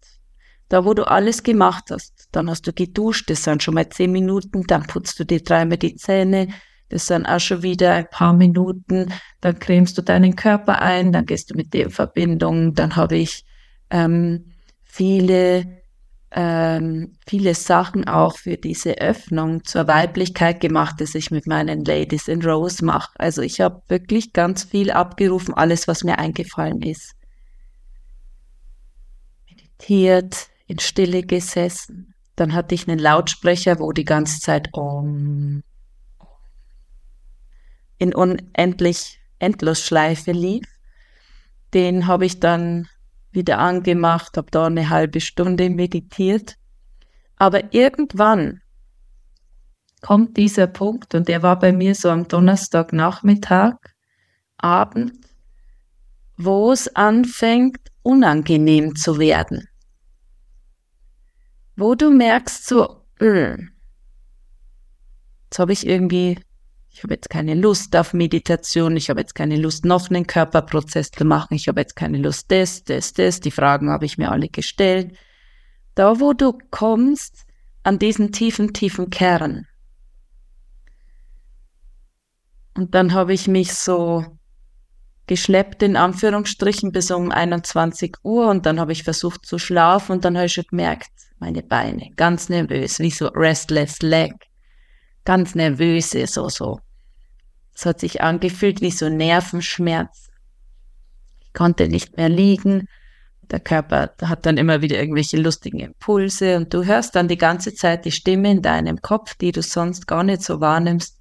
da, 0.69 0.85
wo 0.85 0.95
du 0.95 1.07
alles 1.07 1.43
gemacht 1.43 1.85
hast, 1.91 2.29
dann 2.33 2.51
hast 2.51 2.67
du 2.67 2.73
geduscht, 2.73 3.31
das 3.31 3.45
sind 3.45 3.63
schon 3.63 3.75
mal 3.75 3.89
zehn 3.89 4.13
Minuten, 4.13 4.65
dann 4.67 4.83
putzt 4.83 5.19
du 5.19 5.25
dir 5.25 5.43
dreimal 5.43 5.79
die 5.79 5.97
Zähne, 5.97 6.49
das 6.91 7.07
sind 7.07 7.27
auch 7.27 7.41
schon 7.41 7.63
wieder 7.63 7.93
ein 7.93 8.09
paar 8.11 8.33
Minuten, 8.33 9.13
dann 9.41 9.59
cremst 9.59 9.97
du 9.99 10.03
deinen 10.03 10.37
Körper 10.37 10.81
ein, 10.81 11.13
dann 11.13 11.27
gehst 11.27 11.51
du 11.51 11.55
mit 11.55 11.73
dir 11.73 11.85
in 11.85 11.91
Verbindung, 11.91 12.75
dann 12.75 12.97
habe 12.97 13.17
ich 13.17 13.45
ähm, 13.91 14.53
viele, 14.83 15.83
ähm, 16.31 17.15
viele 17.27 17.55
Sachen 17.55 18.07
auch 18.07 18.37
für 18.37 18.57
diese 18.57 18.99
Öffnung 18.99 19.65
zur 19.65 19.87
Weiblichkeit 19.87 20.61
gemacht, 20.61 21.01
dass 21.01 21.15
ich 21.15 21.31
mit 21.31 21.47
meinen 21.47 21.85
Ladies 21.85 22.29
in 22.29 22.43
Rose 22.43 22.85
mache. 22.85 23.11
Also 23.17 23.43
ich 23.43 23.61
habe 23.61 23.83
wirklich 23.89 24.33
ganz 24.33 24.65
viel 24.65 24.91
abgerufen, 24.91 25.55
alles, 25.55 25.89
was 25.89 26.05
mir 26.05 26.19
eingefallen 26.19 26.83
ist. 26.83 27.15
Meditiert, 29.49 30.49
in 30.69 30.79
Stille 30.79 31.23
gesessen. 31.23 32.15
Dann 32.37 32.55
hatte 32.55 32.75
ich 32.75 32.87
einen 32.87 33.01
Lautsprecher, 33.01 33.81
wo 33.81 33.91
die 33.91 34.05
ganze 34.05 34.39
Zeit 34.39 34.69
um 34.73 35.65
in 37.99 38.15
unendlich 38.15 39.19
Endlosschleife 39.41 40.31
lief. 40.31 40.65
Den 41.75 42.07
habe 42.07 42.27
ich 42.27 42.39
dann 42.39 42.87
wieder 43.33 43.59
angemacht, 43.59 44.37
habe 44.37 44.51
da 44.53 44.67
eine 44.67 44.89
halbe 44.89 45.21
Stunde 45.21 45.69
meditiert. 45.69 46.55
Aber 47.37 47.75
irgendwann 47.75 48.61
kommt 50.01 50.37
dieser 50.37 50.69
Punkt 50.69 51.15
und 51.15 51.29
der 51.29 51.43
war 51.43 51.59
bei 51.59 51.73
mir 51.73 51.95
so 51.95 52.09
am 52.11 52.29
Donnerstagnachmittag, 52.29 53.75
Abend, 54.59 55.13
wo 56.37 56.71
es 56.73 56.95
anfängt, 56.95 57.79
unangenehm 58.03 58.95
zu 58.95 59.19
werden 59.19 59.69
wo 61.79 61.95
du 61.95 62.11
merkst, 62.11 62.67
so, 62.67 63.05
mm, 63.21 63.69
jetzt 65.45 65.59
habe 65.59 65.73
ich 65.73 65.87
irgendwie 65.87 66.39
Ich 66.91 67.05
habe 67.05 67.15
jetzt 67.15 67.31
keine 67.31 67.55
Lust 67.55 67.95
auf 67.95 68.13
Meditation, 68.13 68.97
ich 68.97 69.09
habe 69.09 69.21
jetzt 69.21 69.37
keine 69.37 69.57
Lust, 69.57 69.85
noch 69.85 70.11
einen 70.11 70.27
Körperprozess 70.27 71.13
zu 71.13 71.25
machen, 71.25 71.55
ich 71.55 71.69
habe 71.69 71.81
jetzt 71.81 71.95
keine 71.95 72.19
Lust, 72.19 72.51
das, 72.51 72.83
das, 72.83 73.13
das. 73.13 73.39
Die 73.39 73.53
Fragen 73.53 73.89
habe 73.91 74.05
ich 74.05 74.19
mir 74.19 74.33
alle 74.33 74.49
gestellt. 74.49 75.17
Da, 75.95 76.19
wo 76.19 76.33
du 76.33 76.59
kommst 76.73 77.47
an 77.85 78.01
diesen 78.01 78.33
tiefen, 78.33 78.73
tiefen 78.73 79.11
Kern. 79.11 79.69
Und 82.75 82.97
dann 82.97 83.13
habe 83.13 83.33
ich 83.33 83.47
mich 83.47 83.75
so 83.75 84.38
geschleppt, 85.29 85.83
in 85.85 85.97
Anführungsstrichen, 85.97 86.91
bis 86.91 87.11
um 87.13 87.31
21 87.31 88.17
Uhr 88.25 88.49
und 88.49 88.67
dann 88.67 88.81
habe 88.81 88.93
ich 88.93 89.05
versucht 89.05 89.47
zu 89.47 89.59
schlafen 89.59 90.13
und 90.13 90.25
dann 90.25 90.37
habe 90.37 90.47
ich 90.47 90.55
schon 90.55 90.65
gemerkt, 90.69 91.11
meine 91.39 91.63
Beine, 91.63 92.11
ganz 92.17 92.49
nervös, 92.49 92.99
wie 92.99 93.11
so 93.11 93.29
restless 93.29 94.01
leg, 94.01 94.33
ganz 95.25 95.55
nervös, 95.55 96.11
so, 96.11 96.49
so. 96.49 96.81
Es 97.75 97.87
hat 97.87 98.01
sich 98.01 98.23
angefühlt 98.23 98.81
wie 98.81 98.91
so 98.91 99.09
Nervenschmerz. 99.09 100.31
Ich 101.41 101.53
konnte 101.53 101.89
nicht 101.89 102.17
mehr 102.17 102.29
liegen. 102.29 102.89
Der 103.43 103.61
Körper 103.61 104.11
hat 104.21 104.47
dann 104.47 104.57
immer 104.57 104.83
wieder 104.83 104.99
irgendwelche 104.99 105.37
lustigen 105.37 105.79
Impulse 105.79 106.57
und 106.57 106.75
du 106.75 106.85
hörst 106.85 107.15
dann 107.15 107.29
die 107.29 107.39
ganze 107.39 107.73
Zeit 107.73 108.05
die 108.05 108.11
Stimme 108.11 108.51
in 108.51 108.63
deinem 108.63 109.01
Kopf, 109.01 109.37
die 109.37 109.53
du 109.53 109.63
sonst 109.63 110.09
gar 110.09 110.25
nicht 110.25 110.43
so 110.43 110.61
wahrnimmst. 110.61 111.19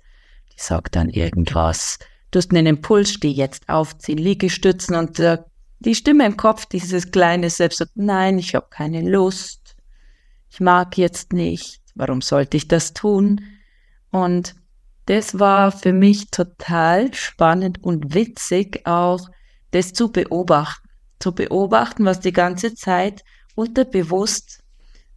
Die 0.52 0.60
sagt 0.60 0.96
dann 0.96 1.10
irgendwas 1.10 2.00
du 2.32 2.40
hast 2.40 2.52
einen 2.52 2.66
Impuls, 2.66 3.12
steh 3.12 3.30
jetzt 3.30 3.68
aufziehen, 3.70 4.18
Liegestützen 4.18 4.96
und 4.96 5.20
äh, 5.20 5.38
die 5.80 5.96
Stimme 5.96 6.26
im 6.26 6.38
Kopf, 6.38 6.66
dieses 6.66 7.12
kleine 7.12 7.50
Selbst 7.50 7.78
sagt, 7.78 7.92
nein, 7.96 8.40
ich 8.40 8.56
habe 8.56 8.68
keine 8.70 9.02
Lust, 9.02 9.76
ich 10.50 10.60
mag 10.60 10.98
jetzt 10.98 11.34
nicht, 11.34 11.82
warum 11.96 12.22
sollte 12.22 12.58
ich 12.58 12.68
das 12.68 12.94
tun? 12.94 13.42
Und 14.12 14.56
das 15.06 15.40
war 15.40 15.72
für 15.72 15.94
mich 15.94 16.32
total 16.32 17.14
spannend 17.14 17.84
und 17.84 18.14
witzig 18.14 18.86
auch, 18.86 19.30
das 19.72 19.94
zu 19.94 20.12
beobachten, 20.12 20.88
zu 21.20 21.34
beobachten, 21.34 22.06
was 22.06 22.20
die 22.20 22.34
ganze 22.34 22.74
Zeit 22.74 23.24
unterbewusst 23.56 24.64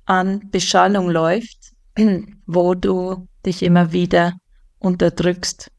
an 0.04 0.50
Beschallung 0.50 1.10
läuft, 1.10 1.72
wo 2.46 2.74
du 2.74 3.28
dich 3.44 3.62
immer 3.62 3.92
wieder 3.92 4.34
unterdrückst. 4.78 5.70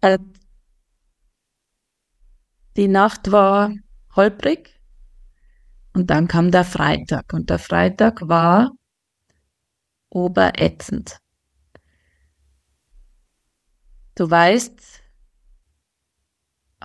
Äh, 0.00 0.18
die 2.76 2.88
Nacht 2.88 3.32
war 3.32 3.72
holprig 4.14 4.80
und 5.92 6.10
dann 6.10 6.28
kam 6.28 6.50
der 6.50 6.64
Freitag 6.64 7.32
und 7.32 7.50
der 7.50 7.58
Freitag 7.58 8.28
war 8.28 8.70
oberätzend. 10.10 11.18
Du 14.14 14.30
weißt, 14.30 15.02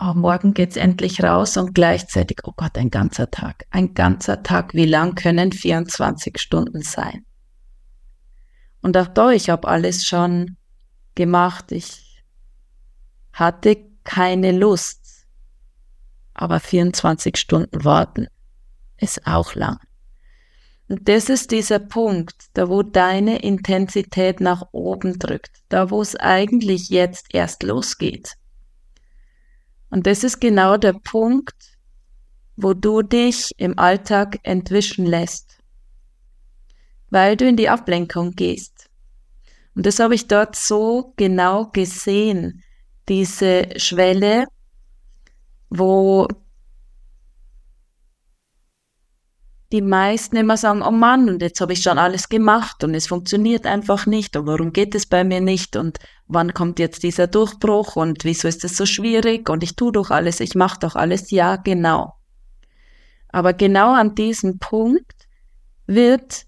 oh, 0.02 0.14
morgen 0.14 0.54
geht's 0.54 0.76
endlich 0.76 1.24
raus 1.24 1.58
und 1.58 1.74
gleichzeitig, 1.74 2.40
oh 2.44 2.54
Gott, 2.56 2.78
ein 2.78 2.90
ganzer 2.90 3.30
Tag, 3.30 3.66
ein 3.70 3.94
ganzer 3.94 4.44
Tag, 4.44 4.74
wie 4.74 4.86
lang 4.86 5.16
können 5.16 5.52
24 5.52 6.40
Stunden 6.40 6.82
sein? 6.82 7.26
Und 8.82 8.98
auch 8.98 9.08
da, 9.08 9.32
ich 9.32 9.50
habe 9.50 9.68
alles 9.68 10.06
schon 10.06 10.58
gemacht, 11.16 11.72
ich 11.72 12.03
hatte 13.34 13.78
keine 14.04 14.52
Lust. 14.52 15.26
Aber 16.34 16.60
24 16.60 17.38
Stunden 17.38 17.84
warten 17.84 18.28
ist 18.98 19.28
auch 19.28 19.56
lang. 19.56 19.80
Und 20.88 21.08
das 21.08 21.30
ist 21.30 21.52
dieser 21.52 21.80
Punkt, 21.80 22.36
da 22.54 22.70
wo 22.70 22.84
deine 22.84 23.40
Intensität 23.40 24.42
nach 24.42 24.68
oben 24.72 25.18
drückt, 25.18 25.64
da 25.70 25.90
wo 25.90 26.02
es 26.02 26.16
eigentlich 26.16 26.90
jetzt 26.90 27.34
erst 27.34 27.64
losgeht. 27.64 28.34
Und 29.90 30.08
das 30.08 30.24
ist 30.24 30.40
genau 30.40 30.78
der 30.78 30.94
Punkt, 30.94 31.78
wo 32.56 32.74
du 32.74 33.02
dich 33.02 33.52
im 33.58 33.78
Alltag 33.80 34.40
entwischen 34.44 35.06
lässt, 35.06 35.60
weil 37.10 37.38
du 37.38 37.48
in 37.48 37.58
die 37.58 37.70
Ablenkung 37.70 38.32
gehst. 38.32 38.90
Und 39.76 39.86
das 39.86 40.00
habe 40.00 40.16
ich 40.16 40.28
dort 40.28 40.56
so 40.56 41.14
genau 41.16 41.68
gesehen, 41.68 42.63
diese 43.10 43.68
Schwelle, 43.78 44.46
wo 45.70 46.28
die 49.72 49.82
meisten 49.82 50.36
immer 50.36 50.56
sagen, 50.56 50.84
oh 50.84 50.92
Mann, 50.92 51.28
und 51.28 51.42
jetzt 51.42 51.60
habe 51.60 51.74
ich 51.74 51.82
schon 51.82 51.98
alles 51.98 52.30
gemacht 52.30 52.84
und 52.84 52.94
es 52.94 53.08
funktioniert 53.08 53.66
einfach 53.66 54.06
nicht 54.06 54.36
und 54.38 54.46
warum 54.46 54.72
geht 54.72 54.94
es 54.94 55.08
bei 55.08 55.24
mir 55.24 55.42
nicht 55.42 55.76
und 55.76 55.98
wann 56.28 56.54
kommt 56.54 56.78
jetzt 56.78 57.02
dieser 57.02 57.26
Durchbruch 57.26 57.96
und 57.96 58.24
wieso 58.24 58.48
ist 58.48 58.64
es 58.64 58.78
so 58.78 58.86
schwierig 58.86 59.50
und 59.50 59.64
ich 59.64 59.76
tue 59.76 59.92
doch 59.92 60.12
alles, 60.12 60.40
ich 60.42 60.54
mache 60.54 60.80
doch 60.80 60.96
alles, 60.96 61.32
ja, 61.32 61.56
genau. 61.56 62.14
Aber 63.30 63.54
genau 63.54 63.94
an 63.94 64.14
diesem 64.14 64.60
Punkt 64.60 65.28
wird 65.88 66.46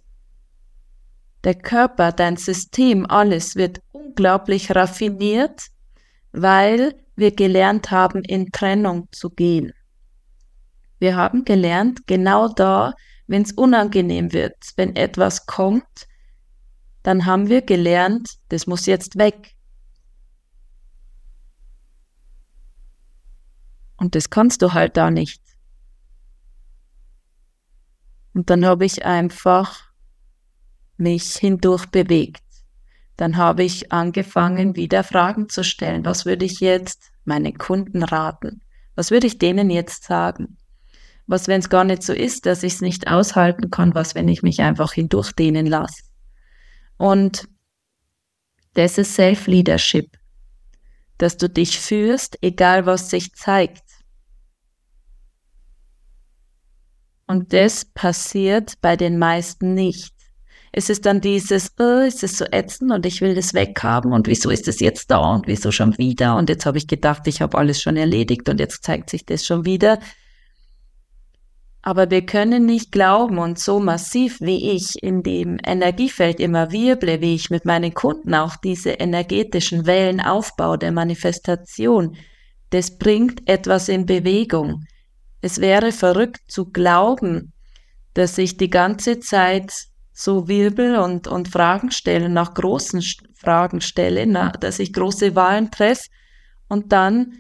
der 1.43 1.55
Körper, 1.55 2.11
dein 2.11 2.37
System, 2.37 3.07
alles 3.09 3.55
wird 3.55 3.81
unglaublich 3.91 4.75
raffiniert 4.75 5.69
weil 6.35 6.93
wir 7.15 7.33
gelernt 7.33 7.91
haben, 7.91 8.23
in 8.23 8.51
Trennung 8.51 9.07
zu 9.11 9.29
gehen. 9.29 9.71
Wir 10.99 11.15
haben 11.15 11.45
gelernt, 11.45 12.07
genau 12.07 12.49
da, 12.49 12.93
wenn 13.27 13.41
es 13.41 13.53
unangenehm 13.53 14.33
wird, 14.33 14.55
wenn 14.75 14.95
etwas 14.95 15.45
kommt, 15.45 16.07
dann 17.03 17.25
haben 17.25 17.47
wir 17.47 17.61
gelernt, 17.61 18.35
das 18.49 18.67
muss 18.67 18.85
jetzt 18.85 19.17
weg. 19.17 19.55
Und 23.97 24.15
das 24.15 24.29
kannst 24.29 24.61
du 24.61 24.73
halt 24.73 24.97
da 24.97 25.09
nicht. 25.09 25.41
Und 28.33 28.49
dann 28.49 28.65
habe 28.65 28.85
ich 28.85 29.05
einfach 29.05 29.89
mich 30.97 31.35
hindurch 31.37 31.85
bewegt. 31.85 32.44
Dann 33.17 33.37
habe 33.37 33.63
ich 33.63 33.91
angefangen, 33.91 34.75
wieder 34.75 35.03
Fragen 35.03 35.49
zu 35.49 35.63
stellen. 35.63 36.05
Was 36.05 36.25
würde 36.25 36.45
ich 36.45 36.59
jetzt 36.59 37.11
meinen 37.23 37.57
Kunden 37.57 38.03
raten? 38.03 38.61
Was 38.95 39.11
würde 39.11 39.27
ich 39.27 39.37
denen 39.37 39.69
jetzt 39.69 40.03
sagen? 40.03 40.57
Was, 41.27 41.47
wenn 41.47 41.59
es 41.59 41.69
gar 41.69 41.83
nicht 41.83 42.03
so 42.03 42.13
ist, 42.13 42.45
dass 42.45 42.63
ich 42.63 42.73
es 42.73 42.81
nicht 42.81 43.07
aushalten 43.07 43.71
kann? 43.71 43.95
Was, 43.95 44.15
wenn 44.15 44.27
ich 44.27 44.43
mich 44.43 44.61
einfach 44.61 44.93
hindurchdehnen 44.93 45.65
lasse? 45.65 46.03
Und 46.97 47.47
das 48.73 48.97
ist 48.97 49.15
Self-Leadership, 49.15 50.17
dass 51.17 51.37
du 51.37 51.49
dich 51.49 51.79
führst, 51.79 52.37
egal 52.41 52.85
was 52.85 53.09
sich 53.09 53.33
zeigt. 53.33 53.83
Und 57.27 57.53
das 57.53 57.85
passiert 57.85 58.79
bei 58.81 58.95
den 58.95 59.17
meisten 59.17 59.73
nicht 59.73 60.14
ist 60.75 60.89
es 60.89 60.99
dann 60.99 61.21
dieses, 61.21 61.71
oh, 61.79 62.01
ist 62.01 62.21
es 62.21 62.37
so 62.37 62.45
ätzend 62.51 62.91
und 62.91 63.05
ich 63.05 63.21
will 63.21 63.33
das 63.33 63.53
weghaben 63.53 64.11
und 64.11 64.27
wieso 64.27 64.49
ist 64.49 64.67
es 64.67 64.81
jetzt 64.81 65.09
da 65.09 65.19
und 65.19 65.47
wieso 65.47 65.71
schon 65.71 65.97
wieder 65.97 66.35
und 66.35 66.49
jetzt 66.49 66.65
habe 66.65 66.77
ich 66.77 66.85
gedacht, 66.85 67.27
ich 67.27 67.41
habe 67.41 67.57
alles 67.57 67.81
schon 67.81 67.95
erledigt 67.95 68.49
und 68.49 68.59
jetzt 68.59 68.83
zeigt 68.83 69.09
sich 69.09 69.25
das 69.25 69.45
schon 69.45 69.63
wieder. 69.63 69.99
Aber 71.81 72.11
wir 72.11 72.25
können 72.25 72.65
nicht 72.65 72.91
glauben 72.91 73.37
und 73.37 73.57
so 73.57 73.79
massiv 73.79 74.41
wie 74.41 74.71
ich 74.71 75.01
in 75.01 75.23
dem 75.23 75.59
Energiefeld 75.65 76.41
immer 76.41 76.73
wirble, 76.73 77.21
wie 77.21 77.35
ich 77.35 77.49
mit 77.49 77.63
meinen 77.63 77.93
Kunden 77.93 78.33
auch 78.33 78.57
diese 78.57 78.89
energetischen 78.89 79.85
Wellen 79.85 80.19
aufbaue 80.19 80.77
der 80.77 80.91
Manifestation, 80.91 82.17
das 82.71 82.97
bringt 82.97 83.47
etwas 83.47 83.87
in 83.87 84.05
Bewegung. 84.05 84.83
Es 85.39 85.61
wäre 85.61 85.93
verrückt 85.93 86.41
zu 86.49 86.69
glauben, 86.71 87.53
dass 88.13 88.37
ich 88.37 88.57
die 88.57 88.69
ganze 88.69 89.21
Zeit 89.21 89.87
so 90.17 90.47
wirbel 90.47 90.95
und, 90.95 91.27
und 91.27 91.49
Fragen 91.49 91.91
stelle, 91.91 92.29
nach 92.29 92.53
großen 92.53 93.03
Fragen 93.35 93.81
stelle, 93.81 94.25
na, 94.25 94.51
dass 94.51 94.79
ich 94.79 94.93
große 94.93 95.35
Wahlen 95.35 95.71
treffe 95.71 96.07
und 96.69 96.93
dann 96.93 97.33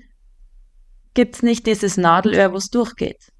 gibt's 1.13 1.41
nicht 1.41 1.65
dieses 1.65 1.95
Nadelöhr, 1.95 2.51
wo 2.51 2.57
es 2.57 2.69
durchgeht. 2.69 3.31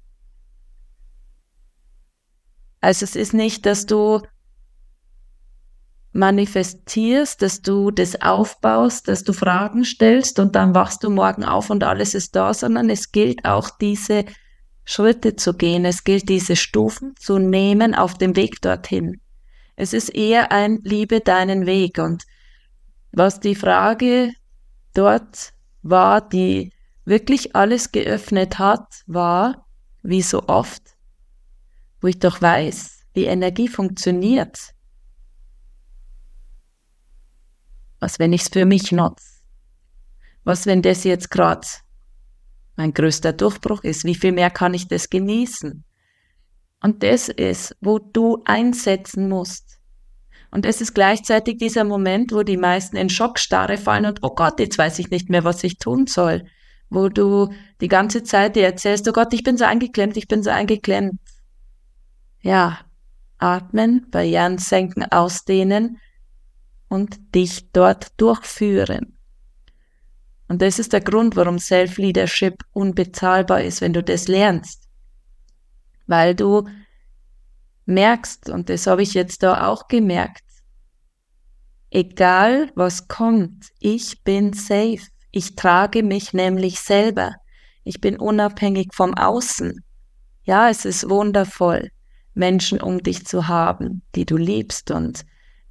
Also 2.80 3.04
es 3.04 3.14
ist 3.14 3.34
nicht, 3.34 3.66
dass 3.66 3.84
du 3.84 4.22
manifestierst, 6.12 7.42
dass 7.42 7.60
du 7.60 7.90
das 7.90 8.22
aufbaust, 8.22 9.06
dass 9.06 9.22
du 9.22 9.34
Fragen 9.34 9.84
stellst 9.84 10.38
und 10.38 10.56
dann 10.56 10.74
wachst 10.74 11.04
du 11.04 11.10
morgen 11.10 11.44
auf 11.44 11.68
und 11.68 11.84
alles 11.84 12.14
ist 12.14 12.34
da, 12.34 12.54
sondern 12.54 12.88
es 12.88 13.12
gilt 13.12 13.44
auch 13.44 13.68
diese 13.68 14.24
Schritte 14.86 15.36
zu 15.36 15.52
gehen, 15.54 15.84
es 15.84 16.04
gilt 16.04 16.30
diese 16.30 16.56
Stufen 16.56 17.14
zu 17.18 17.38
nehmen 17.38 17.94
auf 17.94 18.16
dem 18.16 18.34
Weg 18.34 18.62
dorthin. 18.62 19.20
Es 19.76 19.92
ist 19.92 20.08
eher 20.08 20.52
ein 20.52 20.80
Liebe 20.82 21.20
deinen 21.20 21.66
Weg. 21.66 21.98
Und 21.98 22.24
was 23.12 23.40
die 23.40 23.54
Frage 23.54 24.32
dort 24.94 25.52
war, 25.82 26.26
die 26.26 26.72
wirklich 27.04 27.54
alles 27.54 27.92
geöffnet 27.92 28.58
hat, 28.58 29.02
war, 29.06 29.66
wie 30.02 30.22
so 30.22 30.48
oft, 30.48 30.82
wo 32.00 32.08
ich 32.08 32.18
doch 32.18 32.40
weiß, 32.40 33.04
wie 33.14 33.24
Energie 33.24 33.68
funktioniert. 33.68 34.74
Was, 38.00 38.18
wenn 38.18 38.32
ich 38.32 38.42
es 38.42 38.48
für 38.48 38.66
mich 38.66 38.92
nutze? 38.92 39.26
Was, 40.44 40.66
wenn 40.66 40.82
das 40.82 41.04
jetzt 41.04 41.30
gerade 41.30 41.66
mein 42.76 42.92
größter 42.92 43.32
Durchbruch 43.32 43.82
ist? 43.82 44.04
Wie 44.04 44.14
viel 44.14 44.32
mehr 44.32 44.50
kann 44.50 44.74
ich 44.74 44.86
das 44.86 45.10
genießen? 45.10 45.84
Und 46.82 47.02
das 47.02 47.28
ist, 47.28 47.74
wo 47.80 47.98
du 47.98 48.42
einsetzen 48.44 49.28
musst. 49.28 49.65
Und 50.56 50.64
es 50.64 50.80
ist 50.80 50.94
gleichzeitig 50.94 51.58
dieser 51.58 51.84
Moment, 51.84 52.32
wo 52.32 52.42
die 52.42 52.56
meisten 52.56 52.96
in 52.96 53.10
Schockstarre 53.10 53.76
fallen 53.76 54.06
und, 54.06 54.20
oh 54.22 54.34
Gott, 54.34 54.58
jetzt 54.58 54.78
weiß 54.78 54.98
ich 55.00 55.10
nicht 55.10 55.28
mehr, 55.28 55.44
was 55.44 55.62
ich 55.62 55.76
tun 55.76 56.06
soll. 56.06 56.46
Wo 56.88 57.10
du 57.10 57.52
die 57.82 57.88
ganze 57.88 58.22
Zeit 58.22 58.56
dir 58.56 58.64
erzählst, 58.64 59.06
oh 59.06 59.12
Gott, 59.12 59.34
ich 59.34 59.42
bin 59.42 59.58
so 59.58 59.66
eingeklemmt, 59.66 60.16
ich 60.16 60.28
bin 60.28 60.42
so 60.42 60.48
eingeklemmt. 60.48 61.20
Ja, 62.40 62.78
atmen, 63.36 64.06
Barrieren 64.10 64.56
senken, 64.56 65.04
ausdehnen 65.04 65.98
und 66.88 67.34
dich 67.34 67.70
dort 67.72 68.18
durchführen. 68.18 69.18
Und 70.48 70.62
das 70.62 70.78
ist 70.78 70.94
der 70.94 71.02
Grund, 71.02 71.36
warum 71.36 71.58
Self-Leadership 71.58 72.64
unbezahlbar 72.72 73.60
ist, 73.60 73.82
wenn 73.82 73.92
du 73.92 74.02
das 74.02 74.26
lernst. 74.26 74.88
Weil 76.06 76.34
du 76.34 76.66
merkst, 77.84 78.48
und 78.48 78.70
das 78.70 78.86
habe 78.86 79.02
ich 79.02 79.12
jetzt 79.12 79.42
da 79.42 79.66
auch 79.66 79.88
gemerkt, 79.88 80.45
egal 81.90 82.70
was 82.74 83.08
kommt, 83.08 83.70
ich 83.80 84.22
bin 84.24 84.52
safe. 84.52 85.06
Ich 85.30 85.54
trage 85.54 86.02
mich 86.02 86.32
nämlich 86.32 86.80
selber. 86.80 87.34
Ich 87.84 88.00
bin 88.00 88.18
unabhängig 88.18 88.88
vom 88.94 89.14
Außen. 89.14 89.84
Ja, 90.44 90.70
es 90.70 90.84
ist 90.84 91.08
wundervoll. 91.10 91.90
Menschen 92.34 92.80
um 92.80 93.02
dich 93.02 93.26
zu 93.26 93.48
haben, 93.48 94.02
die 94.14 94.26
du 94.26 94.36
liebst 94.36 94.90
und 94.90 95.24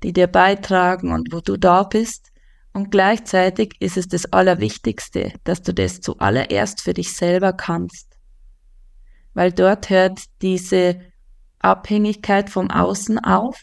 die 0.03 0.13
dir 0.13 0.27
beitragen 0.27 1.11
und 1.11 1.31
wo 1.31 1.39
du 1.39 1.57
da 1.57 1.83
bist. 1.83 2.31
Und 2.73 2.91
gleichzeitig 2.91 3.75
ist 3.79 3.97
es 3.97 4.07
das 4.07 4.31
Allerwichtigste, 4.33 5.33
dass 5.45 5.61
du 5.61 5.73
das 5.73 6.01
zuallererst 6.01 6.81
für 6.81 6.93
dich 6.93 7.13
selber 7.13 7.53
kannst. 7.53 8.17
Weil 9.33 9.51
dort 9.51 9.89
hört 9.89 10.19
diese 10.41 10.99
Abhängigkeit 11.59 12.49
vom 12.49 12.69
Außen 12.69 13.19
auf 13.19 13.61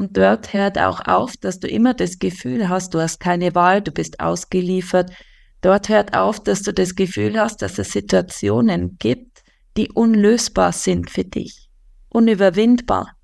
und 0.00 0.16
dort 0.16 0.54
hört 0.54 0.78
auch 0.78 1.06
auf, 1.06 1.36
dass 1.36 1.60
du 1.60 1.68
immer 1.68 1.92
das 1.92 2.18
Gefühl 2.18 2.70
hast, 2.70 2.94
du 2.94 3.00
hast 3.00 3.20
keine 3.20 3.54
Wahl, 3.54 3.82
du 3.82 3.92
bist 3.92 4.18
ausgeliefert. 4.18 5.12
Dort 5.60 5.90
hört 5.90 6.16
auf, 6.16 6.42
dass 6.42 6.62
du 6.62 6.72
das 6.72 6.94
Gefühl 6.94 7.38
hast, 7.38 7.60
dass 7.60 7.78
es 7.78 7.92
Situationen 7.92 8.96
gibt, 8.98 9.42
die 9.76 9.90
unlösbar 9.90 10.72
sind 10.72 11.10
für 11.10 11.24
dich 11.24 11.68
unüberwindbar. 12.08 13.14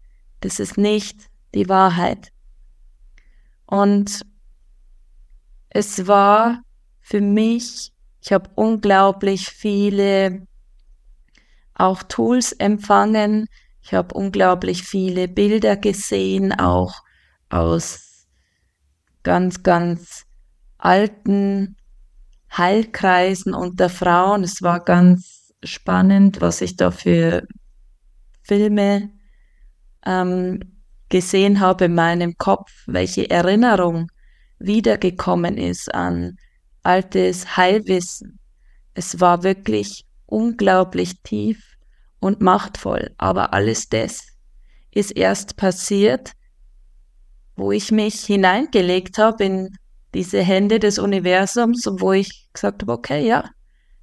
Das 0.40 0.60
ist 0.60 0.76
nicht 0.76 1.18
die 1.54 1.66
Wahrheit. 1.70 2.28
Und 3.64 4.20
es 5.70 6.06
war 6.06 6.60
für 7.00 7.22
mich, 7.22 7.90
ich 8.20 8.32
habe 8.34 8.50
unglaublich 8.54 9.48
viele 9.48 10.46
auch 11.72 12.02
Tools 12.02 12.52
empfangen. 12.52 13.46
Ich 13.86 13.94
habe 13.94 14.14
unglaublich 14.14 14.82
viele 14.82 15.28
Bilder 15.28 15.76
gesehen, 15.76 16.52
auch 16.52 17.04
aus 17.50 18.26
ganz, 19.22 19.62
ganz 19.62 20.24
alten 20.76 21.76
Heilkreisen 22.50 23.54
unter 23.54 23.88
Frauen. 23.88 24.42
Es 24.42 24.60
war 24.60 24.80
ganz 24.80 25.54
spannend, 25.62 26.40
was 26.40 26.62
ich 26.62 26.74
da 26.74 26.90
für 26.90 27.46
Filme 28.42 29.12
ähm, 30.04 30.58
gesehen 31.08 31.60
habe 31.60 31.84
in 31.84 31.94
meinem 31.94 32.36
Kopf, 32.38 32.72
welche 32.88 33.30
Erinnerung 33.30 34.10
wiedergekommen 34.58 35.58
ist 35.58 35.94
an 35.94 36.38
altes 36.82 37.56
Heilwissen. 37.56 38.40
Es 38.94 39.20
war 39.20 39.44
wirklich 39.44 40.04
unglaublich 40.26 41.22
tief 41.22 41.75
und 42.20 42.40
machtvoll, 42.40 43.14
aber 43.18 43.52
alles 43.52 43.88
das 43.88 44.26
ist 44.90 45.10
erst 45.10 45.56
passiert, 45.56 46.32
wo 47.54 47.72
ich 47.72 47.92
mich 47.92 48.24
hineingelegt 48.24 49.18
habe 49.18 49.44
in 49.44 49.76
diese 50.14 50.42
Hände 50.42 50.78
des 50.78 50.98
Universums 50.98 51.86
und 51.86 52.00
wo 52.00 52.12
ich 52.12 52.48
gesagt 52.52 52.82
habe, 52.82 52.92
okay, 52.92 53.26
ja, 53.26 53.50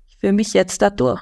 ich 0.08 0.18
fühle 0.18 0.34
mich 0.34 0.54
jetzt 0.54 0.82
da 0.82 0.90
durch. 0.90 1.22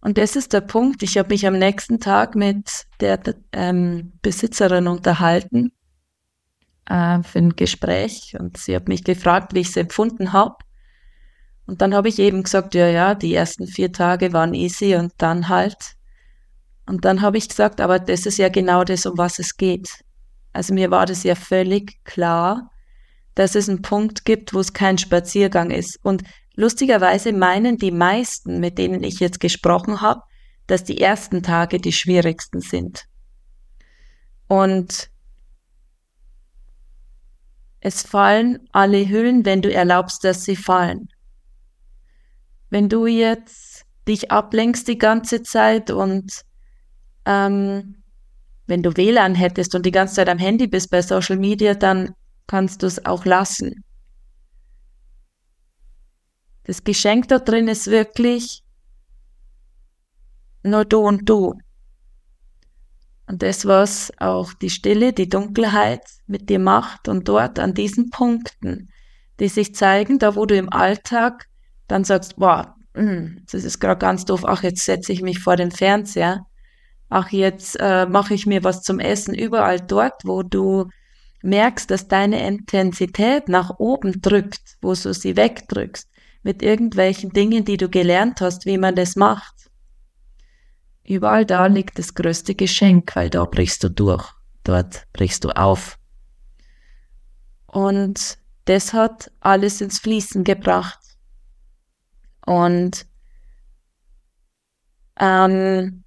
Und 0.00 0.18
das 0.18 0.36
ist 0.36 0.52
der 0.52 0.60
Punkt. 0.60 1.02
Ich 1.02 1.18
habe 1.18 1.30
mich 1.30 1.46
am 1.46 1.58
nächsten 1.58 1.98
Tag 1.98 2.34
mit 2.34 2.86
der 3.00 3.20
ähm, 3.52 4.12
Besitzerin 4.22 4.86
unterhalten 4.86 5.72
äh, 6.86 7.22
für 7.22 7.38
ein 7.38 7.56
Gespräch 7.56 8.36
und 8.38 8.56
sie 8.56 8.76
hat 8.76 8.88
mich 8.88 9.04
gefragt, 9.04 9.54
wie 9.54 9.60
ich 9.60 9.68
es 9.68 9.76
empfunden 9.76 10.32
habe. 10.32 10.56
Und 11.66 11.82
dann 11.82 11.94
habe 11.94 12.08
ich 12.08 12.18
eben 12.18 12.42
gesagt, 12.42 12.74
ja, 12.74 12.88
ja, 12.88 13.14
die 13.14 13.34
ersten 13.34 13.66
vier 13.66 13.92
Tage 13.92 14.32
waren 14.32 14.54
easy 14.54 14.94
und 14.94 15.12
dann 15.18 15.48
halt. 15.48 15.76
Und 16.86 17.04
dann 17.04 17.20
habe 17.22 17.38
ich 17.38 17.48
gesagt, 17.48 17.80
aber 17.80 17.98
das 17.98 18.26
ist 18.26 18.38
ja 18.38 18.48
genau 18.48 18.84
das, 18.84 19.06
um 19.06 19.18
was 19.18 19.38
es 19.38 19.56
geht. 19.56 19.88
Also 20.52 20.72
mir 20.72 20.90
war 20.90 21.06
das 21.06 21.24
ja 21.24 21.34
völlig 21.34 22.02
klar, 22.04 22.70
dass 23.34 23.54
es 23.54 23.68
einen 23.68 23.82
Punkt 23.82 24.24
gibt, 24.24 24.54
wo 24.54 24.60
es 24.60 24.72
kein 24.72 24.96
Spaziergang 24.96 25.70
ist. 25.70 25.98
Und 26.02 26.22
Lustigerweise 26.56 27.34
meinen 27.34 27.76
die 27.76 27.90
meisten, 27.90 28.60
mit 28.60 28.78
denen 28.78 29.04
ich 29.04 29.20
jetzt 29.20 29.40
gesprochen 29.40 30.00
habe, 30.00 30.22
dass 30.66 30.84
die 30.84 31.00
ersten 31.00 31.42
Tage 31.42 31.78
die 31.78 31.92
schwierigsten 31.92 32.62
sind. 32.62 33.04
Und 34.48 35.10
es 37.80 38.02
fallen 38.02 38.66
alle 38.72 39.06
Hüllen, 39.06 39.44
wenn 39.44 39.60
du 39.60 39.70
erlaubst, 39.70 40.24
dass 40.24 40.44
sie 40.44 40.56
fallen. 40.56 41.08
Wenn 42.70 42.88
du 42.88 43.06
jetzt 43.06 43.84
dich 44.08 44.30
ablenkst 44.30 44.88
die 44.88 44.98
ganze 44.98 45.42
Zeit 45.42 45.90
und 45.90 46.42
ähm, 47.24 48.02
wenn 48.66 48.82
du 48.82 48.96
WLAN 48.96 49.34
hättest 49.34 49.74
und 49.74 49.86
die 49.86 49.92
ganze 49.92 50.14
Zeit 50.16 50.28
am 50.28 50.38
Handy 50.38 50.66
bist 50.66 50.90
bei 50.90 51.02
Social 51.02 51.36
Media, 51.36 51.74
dann 51.74 52.14
kannst 52.46 52.82
du 52.82 52.86
es 52.86 53.04
auch 53.04 53.24
lassen. 53.24 53.84
Das 56.64 56.82
Geschenk 56.82 57.28
da 57.28 57.38
drin 57.38 57.68
ist 57.68 57.86
wirklich 57.86 58.62
nur 60.64 60.84
du 60.84 60.98
und 60.98 61.28
du. 61.28 61.54
Und 63.28 63.42
das, 63.42 63.66
was 63.66 64.12
auch 64.18 64.52
die 64.54 64.70
Stille, 64.70 65.12
die 65.12 65.28
Dunkelheit 65.28 66.02
mit 66.26 66.48
dir 66.48 66.58
macht 66.58 67.08
und 67.08 67.28
dort 67.28 67.58
an 67.58 67.74
diesen 67.74 68.10
Punkten, 68.10 68.90
die 69.38 69.48
sich 69.48 69.74
zeigen, 69.74 70.18
da 70.18 70.34
wo 70.34 70.46
du 70.46 70.56
im 70.56 70.72
Alltag 70.72 71.48
dann 71.88 72.04
sagst, 72.04 72.36
boah, 72.36 72.76
hm, 72.94 73.42
das 73.50 73.64
ist 73.64 73.78
gerade 73.78 73.98
ganz 73.98 74.24
doof, 74.24 74.44
ach, 74.46 74.62
jetzt 74.62 74.84
setze 74.84 75.12
ich 75.12 75.22
mich 75.22 75.38
vor 75.38 75.56
den 75.56 75.70
Fernseher, 75.70 76.46
ach, 77.08 77.30
jetzt 77.30 77.76
äh, 77.80 78.06
mache 78.06 78.34
ich 78.34 78.46
mir 78.46 78.64
was 78.64 78.82
zum 78.82 78.98
Essen, 78.98 79.34
überall 79.34 79.80
dort, 79.80 80.24
wo 80.24 80.42
du 80.42 80.88
merkst, 81.42 81.90
dass 81.90 82.08
deine 82.08 82.46
Intensität 82.46 83.48
nach 83.48 83.78
oben 83.78 84.20
drückt, 84.20 84.76
wo 84.80 84.94
du 84.94 85.14
sie 85.14 85.36
wegdrückst, 85.36 86.08
mit 86.42 86.62
irgendwelchen 86.62 87.30
Dingen, 87.30 87.64
die 87.64 87.76
du 87.76 87.88
gelernt 87.88 88.40
hast, 88.40 88.66
wie 88.66 88.78
man 88.78 88.94
das 88.94 89.16
macht. 89.16 89.54
Überall 91.04 91.46
da 91.46 91.66
liegt 91.66 91.98
das 91.98 92.14
größte 92.14 92.54
Geschenk, 92.56 93.14
weil 93.14 93.30
da 93.30 93.44
brichst 93.44 93.84
du 93.84 93.90
durch, 93.90 94.28
dort 94.64 95.06
brichst 95.12 95.44
du 95.44 95.50
auf. 95.50 95.98
Und 97.66 98.38
das 98.64 98.92
hat 98.92 99.30
alles 99.40 99.80
ins 99.80 99.98
Fließen 100.00 100.42
gebracht. 100.42 100.98
Und 102.46 103.06
ähm, 105.18 106.04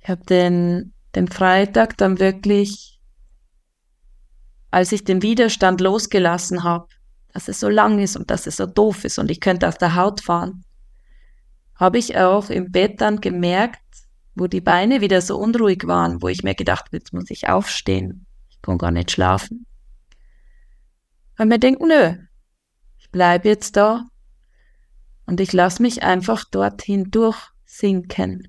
ich 0.00 0.08
habe 0.08 0.24
den, 0.26 0.92
den 1.14 1.28
Freitag 1.28 1.96
dann 1.96 2.20
wirklich, 2.20 3.00
als 4.70 4.92
ich 4.92 5.04
den 5.04 5.22
Widerstand 5.22 5.80
losgelassen 5.80 6.62
habe, 6.62 6.88
dass 7.32 7.48
es 7.48 7.58
so 7.58 7.68
lang 7.68 7.98
ist 7.98 8.16
und 8.16 8.30
dass 8.30 8.46
es 8.46 8.56
so 8.56 8.66
doof 8.66 9.04
ist 9.04 9.18
und 9.18 9.30
ich 9.30 9.40
könnte 9.40 9.66
aus 9.66 9.78
der 9.78 9.94
Haut 9.94 10.20
fahren, 10.20 10.64
habe 11.74 11.98
ich 11.98 12.18
auch 12.18 12.50
im 12.50 12.70
Bett 12.70 13.00
dann 13.00 13.20
gemerkt, 13.20 13.80
wo 14.34 14.46
die 14.46 14.60
Beine 14.60 15.00
wieder 15.00 15.22
so 15.22 15.38
unruhig 15.38 15.86
waren, 15.86 16.20
wo 16.20 16.28
ich 16.28 16.42
mir 16.42 16.54
gedacht 16.54 16.86
habe, 16.86 16.98
jetzt 16.98 17.12
muss 17.12 17.30
ich 17.30 17.48
aufstehen, 17.48 18.26
ich 18.50 18.60
kann 18.60 18.78
gar 18.78 18.90
nicht 18.90 19.10
schlafen. 19.10 19.66
Und 21.38 21.48
mir 21.48 21.58
denkt, 21.58 21.80
nö, 21.80 22.14
ich 22.98 23.10
bleibe 23.10 23.48
jetzt 23.48 23.76
da 23.76 24.04
und 25.28 25.40
ich 25.40 25.52
lasse 25.52 25.82
mich 25.82 26.02
einfach 26.02 26.44
dorthin 26.44 27.10
durchsinken. 27.10 28.48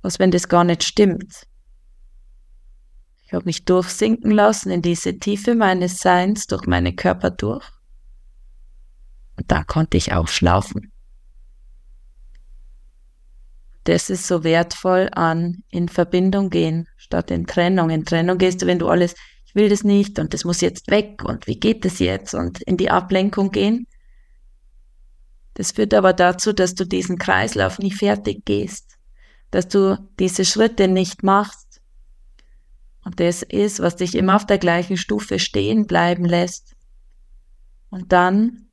Was, 0.00 0.18
wenn 0.18 0.30
das 0.30 0.48
gar 0.48 0.64
nicht 0.64 0.84
stimmt? 0.84 1.46
Ich 3.24 3.32
habe 3.32 3.44
mich 3.44 3.64
durchsinken 3.64 4.30
lassen 4.30 4.70
in 4.70 4.80
diese 4.80 5.18
Tiefe 5.18 5.54
meines 5.54 5.98
Seins 5.98 6.46
durch 6.46 6.66
meinen 6.66 6.94
Körper 6.94 7.30
durch. 7.30 7.66
Und 9.36 9.50
da 9.50 9.64
konnte 9.64 9.96
ich 9.96 10.12
auch 10.12 10.28
schlafen. 10.28 10.92
das 13.84 14.10
ist 14.10 14.28
so 14.28 14.44
wertvoll 14.44 15.08
an 15.12 15.64
in 15.70 15.88
Verbindung 15.88 16.50
gehen, 16.50 16.86
statt 16.96 17.30
in 17.30 17.46
Trennung. 17.46 17.90
In 17.90 18.04
Trennung 18.04 18.38
gehst 18.38 18.62
du, 18.62 18.66
wenn 18.66 18.78
du 18.78 18.88
alles, 18.88 19.14
ich 19.44 19.54
will 19.54 19.68
das 19.68 19.82
nicht 19.82 20.18
und 20.18 20.32
das 20.32 20.44
muss 20.44 20.60
jetzt 20.60 20.88
weg 20.90 21.24
und 21.24 21.46
wie 21.46 21.58
geht 21.58 21.84
das 21.84 21.98
jetzt 21.98 22.34
und 22.34 22.62
in 22.62 22.76
die 22.76 22.90
Ablenkung 22.90 23.50
gehen. 23.50 23.86
Das 25.54 25.72
führt 25.72 25.94
aber 25.94 26.12
dazu, 26.12 26.52
dass 26.52 26.74
du 26.74 26.86
diesen 26.86 27.18
Kreislauf 27.18 27.78
nie 27.78 27.92
fertig 27.92 28.44
gehst, 28.44 28.98
dass 29.50 29.68
du 29.68 29.98
diese 30.18 30.44
Schritte 30.44 30.88
nicht 30.88 31.22
machst. 31.22 31.80
Und 33.04 33.20
das 33.20 33.42
ist, 33.42 33.80
was 33.80 33.96
dich 33.96 34.14
immer 34.14 34.36
auf 34.36 34.46
der 34.46 34.58
gleichen 34.58 34.96
Stufe 34.96 35.38
stehen 35.38 35.86
bleiben 35.86 36.24
lässt. 36.24 36.74
Und 37.90 38.12
dann 38.12 38.68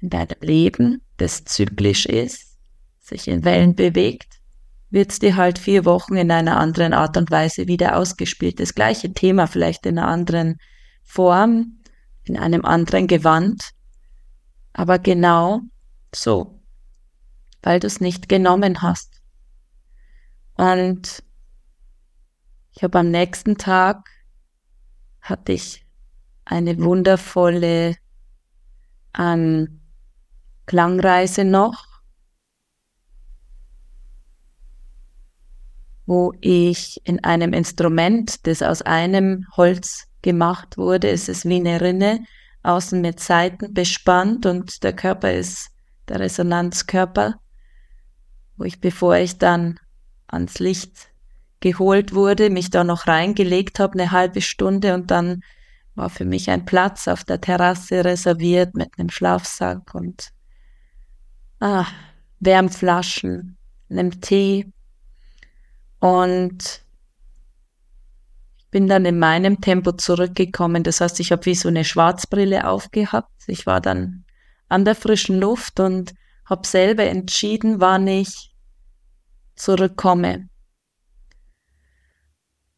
in 0.00 0.10
deinem 0.10 0.40
Leben, 0.40 1.02
das 1.16 1.44
zyklisch 1.44 2.06
ist, 2.06 2.58
sich 3.00 3.26
in 3.28 3.44
Wellen 3.44 3.74
bewegt, 3.74 4.40
wird 4.90 5.10
es 5.10 5.18
dir 5.18 5.36
halt 5.36 5.58
vier 5.58 5.84
Wochen 5.84 6.16
in 6.16 6.30
einer 6.30 6.58
anderen 6.58 6.92
Art 6.92 7.16
und 7.16 7.30
Weise 7.30 7.66
wieder 7.66 7.96
ausgespielt. 7.96 8.60
Das 8.60 8.74
gleiche 8.74 9.12
Thema 9.12 9.46
vielleicht 9.46 9.86
in 9.86 9.98
einer 9.98 10.06
anderen 10.06 10.58
Form, 11.02 11.78
in 12.24 12.36
einem 12.36 12.64
anderen 12.64 13.06
Gewand, 13.06 13.70
aber 14.74 14.98
genau 14.98 15.62
so, 16.14 16.60
weil 17.62 17.80
du 17.80 17.86
es 17.86 18.00
nicht 18.00 18.28
genommen 18.28 18.82
hast. 18.82 19.20
Und 20.54 21.22
ich 22.74 22.82
habe 22.82 22.98
am 22.98 23.10
nächsten 23.10 23.58
Tag 23.58 24.08
hatte 25.20 25.52
ich 25.52 25.86
eine 26.44 26.78
wundervolle 26.78 27.96
ähm, 29.16 29.80
Klangreise 30.66 31.44
noch, 31.44 31.86
wo 36.06 36.32
ich 36.40 37.00
in 37.04 37.22
einem 37.24 37.52
Instrument, 37.52 38.46
das 38.46 38.62
aus 38.62 38.82
einem 38.82 39.46
Holz 39.56 40.08
gemacht 40.22 40.76
wurde, 40.76 41.10
es 41.10 41.28
ist 41.28 41.44
wie 41.44 41.56
eine 41.56 41.80
Rinne, 41.80 42.24
außen 42.62 43.00
mit 43.00 43.20
Seiten 43.20 43.74
bespannt 43.74 44.46
und 44.46 44.82
der 44.82 44.92
Körper 44.92 45.32
ist 45.32 45.70
der 46.08 46.20
Resonanzkörper, 46.20 47.40
wo 48.56 48.64
ich, 48.64 48.80
bevor 48.80 49.16
ich 49.16 49.38
dann 49.38 49.78
ans 50.26 50.58
Licht 50.58 51.08
geholt 51.60 52.14
wurde, 52.14 52.50
mich 52.50 52.70
da 52.70 52.84
noch 52.84 53.06
reingelegt 53.06 53.78
habe, 53.78 53.94
eine 53.94 54.10
halbe 54.10 54.40
Stunde 54.40 54.94
und 54.94 55.10
dann 55.10 55.42
war 55.94 56.10
für 56.10 56.24
mich 56.24 56.50
ein 56.50 56.64
Platz 56.64 57.06
auf 57.08 57.24
der 57.24 57.40
Terrasse 57.40 58.04
reserviert 58.04 58.74
mit 58.74 58.98
einem 58.98 59.10
Schlafsack 59.10 59.94
und 59.94 60.30
ah, 61.60 61.86
Wärmflaschen, 62.40 63.56
einem 63.90 64.20
Tee. 64.20 64.72
Und 66.00 66.82
bin 68.72 68.88
dann 68.88 69.04
in 69.04 69.18
meinem 69.18 69.60
Tempo 69.60 69.92
zurückgekommen. 69.92 70.82
Das 70.82 71.00
heißt, 71.00 71.20
ich 71.20 71.30
habe 71.30 71.44
wie 71.44 71.54
so 71.54 71.68
eine 71.68 71.84
Schwarzbrille 71.84 72.66
aufgehabt. 72.66 73.30
Ich 73.46 73.66
war 73.66 73.80
dann 73.80 74.24
an 74.72 74.84
der 74.84 74.94
frischen 74.94 75.38
Luft 75.38 75.80
und 75.80 76.14
habe 76.46 76.66
selber 76.66 77.04
entschieden, 77.04 77.80
wann 77.80 78.06
ich 78.06 78.54
zurückkomme. 79.54 80.48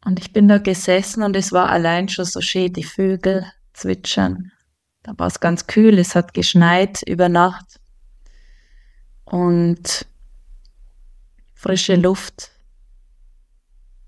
Und 0.04 0.18
ich 0.18 0.32
bin 0.32 0.48
da 0.48 0.58
gesessen 0.58 1.22
und 1.22 1.36
es 1.36 1.52
war 1.52 1.70
allein 1.70 2.08
schon 2.08 2.24
so 2.24 2.40
schön, 2.40 2.72
die 2.72 2.84
Vögel 2.84 3.46
zwitschern. 3.72 4.52
Da 5.02 5.14
war 5.16 5.28
es 5.28 5.40
ganz 5.40 5.66
kühl, 5.66 5.98
es 5.98 6.14
hat 6.14 6.34
geschneit 6.34 7.02
über 7.06 7.28
Nacht 7.28 7.80
und 9.24 10.06
frische 11.54 11.94
Luft. 11.94 12.50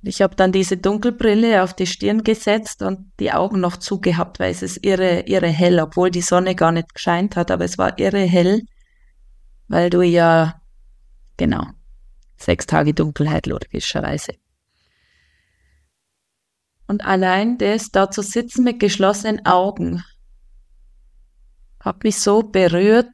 Ich 0.06 0.22
habe 0.22 0.36
dann 0.36 0.52
diese 0.52 0.76
Dunkelbrille 0.76 1.64
auf 1.64 1.74
die 1.74 1.88
Stirn 1.88 2.22
gesetzt 2.22 2.80
und 2.80 3.10
die 3.18 3.32
Augen 3.32 3.58
noch 3.58 3.76
zugehabt, 3.76 4.38
weil 4.38 4.52
es 4.52 4.62
ist 4.62 4.86
irre, 4.86 5.22
irre 5.26 5.48
hell, 5.48 5.80
obwohl 5.80 6.12
die 6.12 6.20
Sonne 6.20 6.54
gar 6.54 6.70
nicht 6.70 6.94
gescheint 6.94 7.34
hat, 7.34 7.50
aber 7.50 7.64
es 7.64 7.76
war 7.76 7.98
irre 7.98 8.20
hell, 8.20 8.62
weil 9.66 9.90
du 9.90 10.02
ja, 10.02 10.60
genau, 11.36 11.66
sechs 12.36 12.66
Tage 12.66 12.94
Dunkelheit 12.94 13.48
logischerweise. 13.48 14.34
Und 16.86 17.04
allein 17.04 17.58
das, 17.58 17.90
da 17.90 18.08
zu 18.08 18.22
sitzen 18.22 18.62
mit 18.62 18.78
geschlossenen 18.78 19.44
Augen, 19.44 20.04
hat 21.80 22.04
mich 22.04 22.20
so 22.20 22.44
berührt, 22.44 23.10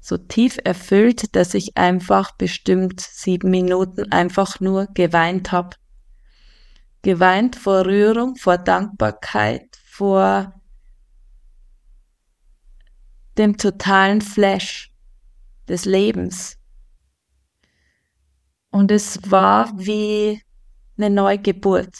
so 0.00 0.16
tief 0.16 0.56
erfüllt, 0.64 1.36
dass 1.36 1.52
ich 1.52 1.76
einfach 1.76 2.30
bestimmt 2.32 3.02
sieben 3.02 3.50
Minuten 3.50 4.10
einfach 4.10 4.58
nur 4.60 4.86
geweint 4.94 5.52
habe 5.52 5.76
geweint 7.02 7.56
vor 7.56 7.86
Rührung, 7.86 8.36
vor 8.36 8.58
Dankbarkeit, 8.58 9.78
vor 9.84 10.52
dem 13.36 13.56
totalen 13.56 14.20
Flash 14.20 14.92
des 15.68 15.84
Lebens. 15.84 16.58
Und 18.70 18.90
es 18.90 19.30
war 19.30 19.72
wie 19.78 20.42
eine 20.96 21.10
Neugeburt. 21.10 21.94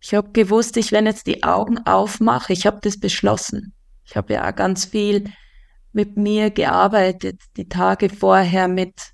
Ich 0.00 0.14
habe 0.14 0.32
gewusst, 0.32 0.76
ich 0.76 0.92
wenn 0.92 1.06
jetzt 1.06 1.26
die 1.26 1.42
Augen 1.42 1.78
aufmache, 1.86 2.52
ich 2.52 2.66
habe 2.66 2.80
das 2.82 2.98
beschlossen. 2.98 3.74
Ich 4.04 4.16
habe 4.16 4.32
ja 4.32 4.48
auch 4.48 4.56
ganz 4.56 4.86
viel 4.86 5.30
mit 5.92 6.16
mir 6.16 6.50
gearbeitet, 6.50 7.40
die 7.56 7.68
Tage 7.68 8.08
vorher 8.08 8.66
mit, 8.68 9.12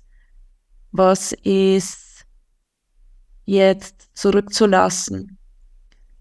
was 0.91 1.33
ist 1.33 2.06
jetzt 3.47 4.09
zurückzulassen? 4.13 5.37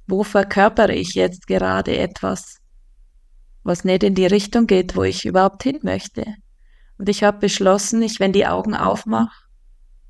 Wo 0.06 0.22
verkörpere 0.22 0.94
ich 0.94 1.14
jetzt 1.14 1.46
gerade 1.46 1.98
etwas, 1.98 2.58
was 3.64 3.84
nicht 3.84 4.04
in 4.04 4.14
die 4.14 4.26
Richtung 4.26 4.66
geht, 4.66 4.96
wo 4.96 5.02
ich 5.02 5.26
überhaupt 5.26 5.64
hin 5.64 5.80
möchte? 5.82 6.24
Und 6.98 7.08
ich 7.08 7.24
habe 7.24 7.38
beschlossen, 7.40 8.00
ich, 8.00 8.20
wenn 8.20 8.32
die 8.32 8.46
Augen 8.46 8.74
aufmache, 8.74 9.44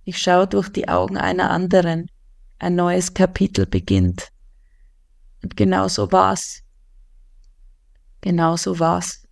ich 0.05 0.18
schaue 0.18 0.46
durch 0.46 0.68
die 0.68 0.88
Augen 0.88 1.16
einer 1.16 1.50
anderen. 1.50 2.09
Ein 2.59 2.76
neues 2.76 3.12
Kapitel 3.12 3.66
beginnt. 3.66 4.29
Und 5.42 5.57
genau 5.57 5.88
so 5.88 6.12
war's. 6.12 6.62
Genau 8.20 8.57
so 8.57 8.79
war's. 8.79 9.24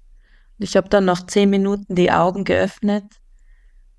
Und 0.59 0.65
ich 0.65 0.77
habe 0.77 0.89
dann 0.89 1.05
noch 1.05 1.27
zehn 1.27 1.51
Minuten 1.51 1.95
die 1.95 2.11
Augen 2.11 2.45
geöffnet 2.45 3.05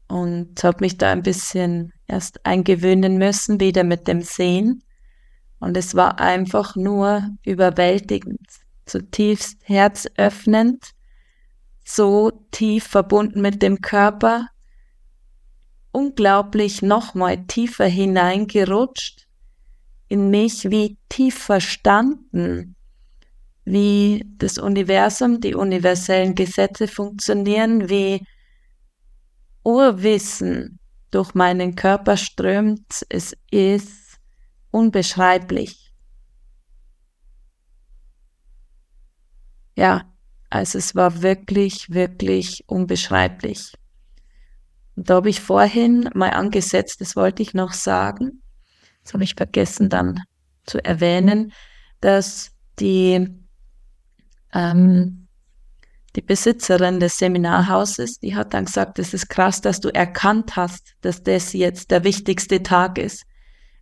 und 0.07 0.63
habe 0.63 0.77
mich 0.81 0.97
da 0.97 1.11
ein 1.11 1.23
bisschen 1.23 1.91
erst 2.07 2.45
eingewöhnen 2.45 3.17
müssen, 3.17 3.59
wieder 3.59 3.83
mit 3.83 4.07
dem 4.07 4.21
Sehen. 4.21 4.83
Und 5.59 5.77
es 5.77 5.95
war 5.95 6.19
einfach 6.19 6.75
nur 6.75 7.29
überwältigend, 7.43 8.39
zutiefst 8.85 9.57
herzöffnend, 9.63 10.91
so 11.83 12.31
tief 12.51 12.85
verbunden 12.85 13.41
mit 13.41 13.61
dem 13.61 13.81
Körper, 13.81 14.49
unglaublich 15.91 16.81
nochmal 16.81 17.45
tiefer 17.47 17.85
hineingerutscht, 17.85 19.27
in 20.07 20.29
mich 20.29 20.69
wie 20.69 20.97
tief 21.09 21.37
verstanden, 21.37 22.75
wie 23.63 24.23
das 24.37 24.57
Universum, 24.57 25.41
die 25.41 25.55
universellen 25.55 26.35
Gesetze 26.35 26.87
funktionieren, 26.87 27.89
wie 27.89 28.25
Urwissen 29.65 30.79
durch 31.11 31.33
meinen 31.33 31.75
Körper 31.75 32.17
strömt, 32.17 33.05
es 33.09 33.35
ist 33.51 34.19
unbeschreiblich. 34.71 35.91
Ja, 39.75 40.13
also 40.49 40.77
es 40.77 40.95
war 40.95 41.21
wirklich, 41.21 41.89
wirklich 41.89 42.63
unbeschreiblich. 42.67 43.73
Und 44.95 45.09
da 45.09 45.15
habe 45.15 45.29
ich 45.29 45.41
vorhin 45.41 46.09
mal 46.13 46.29
angesetzt, 46.29 47.01
das 47.01 47.15
wollte 47.15 47.41
ich 47.41 47.53
noch 47.53 47.73
sagen, 47.73 48.41
das 49.03 49.13
habe 49.13 49.23
ich 49.23 49.35
vergessen 49.35 49.89
dann 49.89 50.21
zu 50.65 50.83
erwähnen, 50.83 51.51
dass 51.99 52.51
die 52.79 53.27
ähm, 54.53 55.24
die 56.15 56.21
Besitzerin 56.21 56.99
des 56.99 57.17
Seminarhauses, 57.17 58.19
die 58.19 58.35
hat 58.35 58.53
dann 58.53 58.65
gesagt, 58.65 58.99
es 58.99 59.13
ist 59.13 59.29
krass, 59.29 59.61
dass 59.61 59.81
du 59.81 59.89
erkannt 59.89 60.55
hast, 60.55 60.95
dass 61.01 61.23
das 61.23 61.51
jetzt 61.53 61.91
der 61.91 62.03
wichtigste 62.03 62.63
Tag 62.63 62.97
ist. 62.97 63.23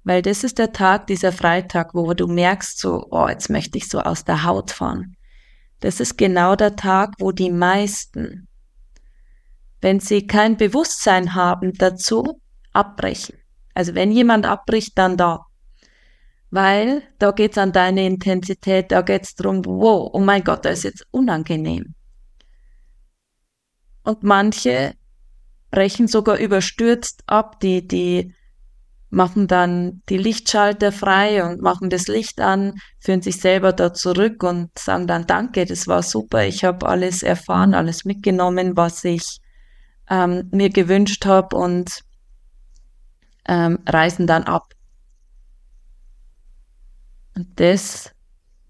Weil 0.04 0.22
das 0.22 0.44
ist 0.44 0.58
der 0.58 0.74
Tag, 0.74 1.08
dieser 1.08 1.32
Freitag, 1.32 1.94
wo 1.94 2.14
du 2.14 2.28
merkst, 2.28 2.80
so, 2.80 3.08
oh, 3.12 3.28
jetzt 3.28 3.50
möchte 3.50 3.78
ich 3.78 3.88
so 3.88 4.00
aus 4.00 4.26
der 4.26 4.44
Haut 4.44 4.72
fahren. 4.72 5.16
Das 5.80 6.00
ist 6.00 6.18
genau 6.18 6.56
der 6.56 6.76
Tag, 6.76 7.14
wo 7.20 7.32
die 7.32 7.52
meisten, 7.52 8.48
wenn 9.82 10.00
sie 10.00 10.28
kein 10.28 10.58
Bewusstsein 10.58 11.36
haben 11.36 11.74
dazu, 11.74 12.42
abbrechen. 12.74 13.38
Also 13.74 13.96
wenn 13.96 14.12
jemand 14.12 14.46
abbricht, 14.46 14.98
dann 14.98 15.18
da. 15.18 15.46
Weil 16.52 17.04
da 17.20 17.32
geht's 17.32 17.58
an 17.58 17.72
deine 17.72 18.06
Intensität, 18.06 18.92
da 18.92 19.02
geht's 19.02 19.36
drum, 19.36 19.66
wow, 19.66 20.10
oh 20.14 20.20
mein 20.20 20.44
Gott, 20.44 20.66
das 20.66 20.80
ist 20.80 20.84
jetzt 20.84 21.08
unangenehm. 21.12 21.96
Und 24.04 24.24
manche 24.24 24.94
brechen 25.72 26.08
sogar 26.08 26.38
überstürzt 26.38 27.24
ab, 27.26 27.60
die, 27.60 27.88
die 27.88 28.34
machen 29.10 29.48
dann 29.48 30.02
die 30.10 30.18
Lichtschalter 30.18 30.92
frei 30.92 31.44
und 31.44 31.62
machen 31.62 31.90
das 31.90 32.08
Licht 32.08 32.42
an, 32.42 32.74
führen 33.00 33.22
sich 33.22 33.40
selber 33.40 33.72
da 33.72 33.94
zurück 33.94 34.44
und 34.44 34.78
sagen 34.78 35.08
dann 35.08 35.28
Danke, 35.28 35.66
das 35.66 35.88
war 35.88 36.04
super, 36.04 36.46
ich 36.46 36.64
habe 36.64 36.88
alles 36.88 37.24
erfahren, 37.24 37.74
alles 37.74 38.06
mitgenommen, 38.06 38.76
was 38.76 39.04
ich 39.04 39.40
ähm, 40.10 40.50
mir 40.52 40.70
gewünscht 40.70 41.26
habe 41.26 41.56
und 41.56 42.02
ähm, 43.48 43.80
reisen 43.88 44.28
dann 44.28 44.44
ab. 44.44 44.74
Und 47.36 47.60
das, 47.60 48.12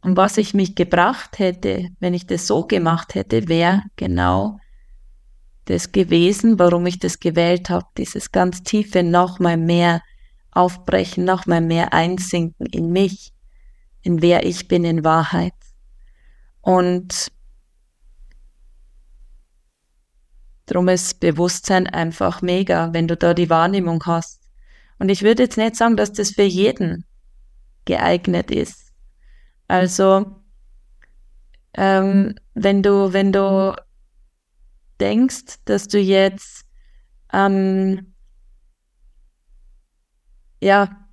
um 0.02 0.16
was 0.16 0.38
ich 0.38 0.54
mich 0.54 0.76
gebracht 0.76 1.40
hätte, 1.40 1.90
wenn 2.00 2.14
ich 2.14 2.28
das 2.28 2.48
so 2.48 2.66
gemacht 2.66 3.16
hätte, 3.16 3.48
wäre 3.48 3.84
genau 3.96 4.60
das 5.66 5.92
gewesen, 5.92 6.60
warum 6.60 6.86
ich 6.86 7.00
das 7.00 7.20
gewählt 7.20 7.70
habe, 7.70 7.86
dieses 7.98 8.32
ganz 8.32 8.64
tiefe 8.64 9.04
nochmal 9.04 9.58
mehr 9.58 10.02
aufbrechen, 10.52 11.24
nochmal 11.26 11.62
mehr 11.62 11.94
einsinken 11.94 12.66
in 12.68 12.92
mich, 12.92 13.34
in 14.02 14.22
wer 14.22 14.46
ich 14.46 14.68
bin 14.68 14.84
in 14.84 15.04
Wahrheit. 15.04 15.54
Und 16.62 17.32
drum 20.66 20.90
ist 20.90 21.20
Bewusstsein 21.20 21.88
einfach 21.88 22.42
mega, 22.42 22.94
wenn 22.94 23.08
du 23.08 23.18
da 23.18 23.34
die 23.34 23.50
Wahrnehmung 23.50 24.04
hast. 24.06 24.42
Und 25.00 25.10
ich 25.10 25.24
würde 25.24 25.44
jetzt 25.44 25.58
nicht 25.58 25.76
sagen, 25.76 25.98
dass 25.98 26.14
das 26.14 26.32
für 26.32 26.44
jeden 26.44 27.06
geeignet 27.86 28.52
ist. 28.52 28.94
Also, 29.68 30.42
ähm, 31.74 32.36
wenn 32.54 32.84
du, 32.84 33.12
wenn 33.14 33.32
du 33.32 33.76
denkst, 35.04 35.60
dass 35.66 35.88
du 35.90 36.00
jetzt 36.00 36.66
ähm, 37.34 38.14
ja, 40.64 41.10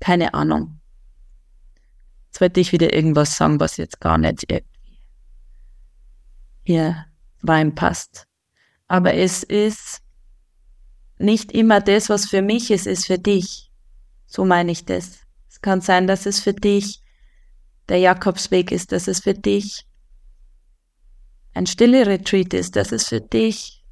keine 0.00 0.34
Ahnung. 0.34 0.80
Jetzt 2.26 2.40
wollte 2.40 2.60
ich 2.60 2.72
wieder 2.72 2.92
irgendwas 2.92 3.36
sagen, 3.36 3.60
was 3.60 3.76
jetzt 3.76 4.00
gar 4.00 4.18
nicht 4.18 4.44
hier 6.64 7.06
reinpasst. 7.42 8.26
Aber 8.88 9.14
es 9.14 9.44
ist 9.44 10.02
nicht 11.18 11.52
immer 11.52 11.80
das, 11.80 12.08
was 12.08 12.26
für 12.26 12.42
mich 12.42 12.70
ist, 12.70 12.86
ist 12.86 13.06
für 13.06 13.18
dich. 13.18 13.70
So 14.26 14.44
meine 14.44 14.72
ich 14.72 14.84
das. 14.84 15.20
Es 15.48 15.60
kann 15.60 15.80
sein, 15.80 16.06
dass 16.06 16.26
es 16.26 16.40
für 16.40 16.52
dich 16.52 17.02
der 17.88 17.98
Jakobsweg 17.98 18.72
ist, 18.72 18.90
dass 18.90 19.06
es 19.06 19.20
für 19.20 19.34
dich 19.34 19.86
ein 21.56 21.66
stille 21.66 22.06
Retreat 22.06 22.52
ist, 22.52 22.76
dass 22.76 22.92
es 22.92 23.08
für 23.08 23.22
dich 23.22 23.82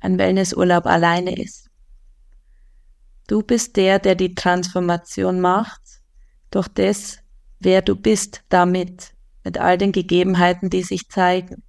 ein 0.00 0.18
Wellnessurlaub 0.18 0.84
alleine 0.86 1.40
ist. 1.40 1.70
Du 3.28 3.42
bist 3.42 3.76
der, 3.76 4.00
der 4.00 4.16
die 4.16 4.34
Transformation 4.34 5.40
macht, 5.40 5.80
durch 6.50 6.66
das, 6.66 7.18
wer 7.60 7.82
du 7.82 7.94
bist 7.94 8.42
damit, 8.48 9.14
mit 9.44 9.58
all 9.58 9.78
den 9.78 9.92
Gegebenheiten, 9.92 10.70
die 10.70 10.82
sich 10.82 11.08
zeigen. 11.08 11.62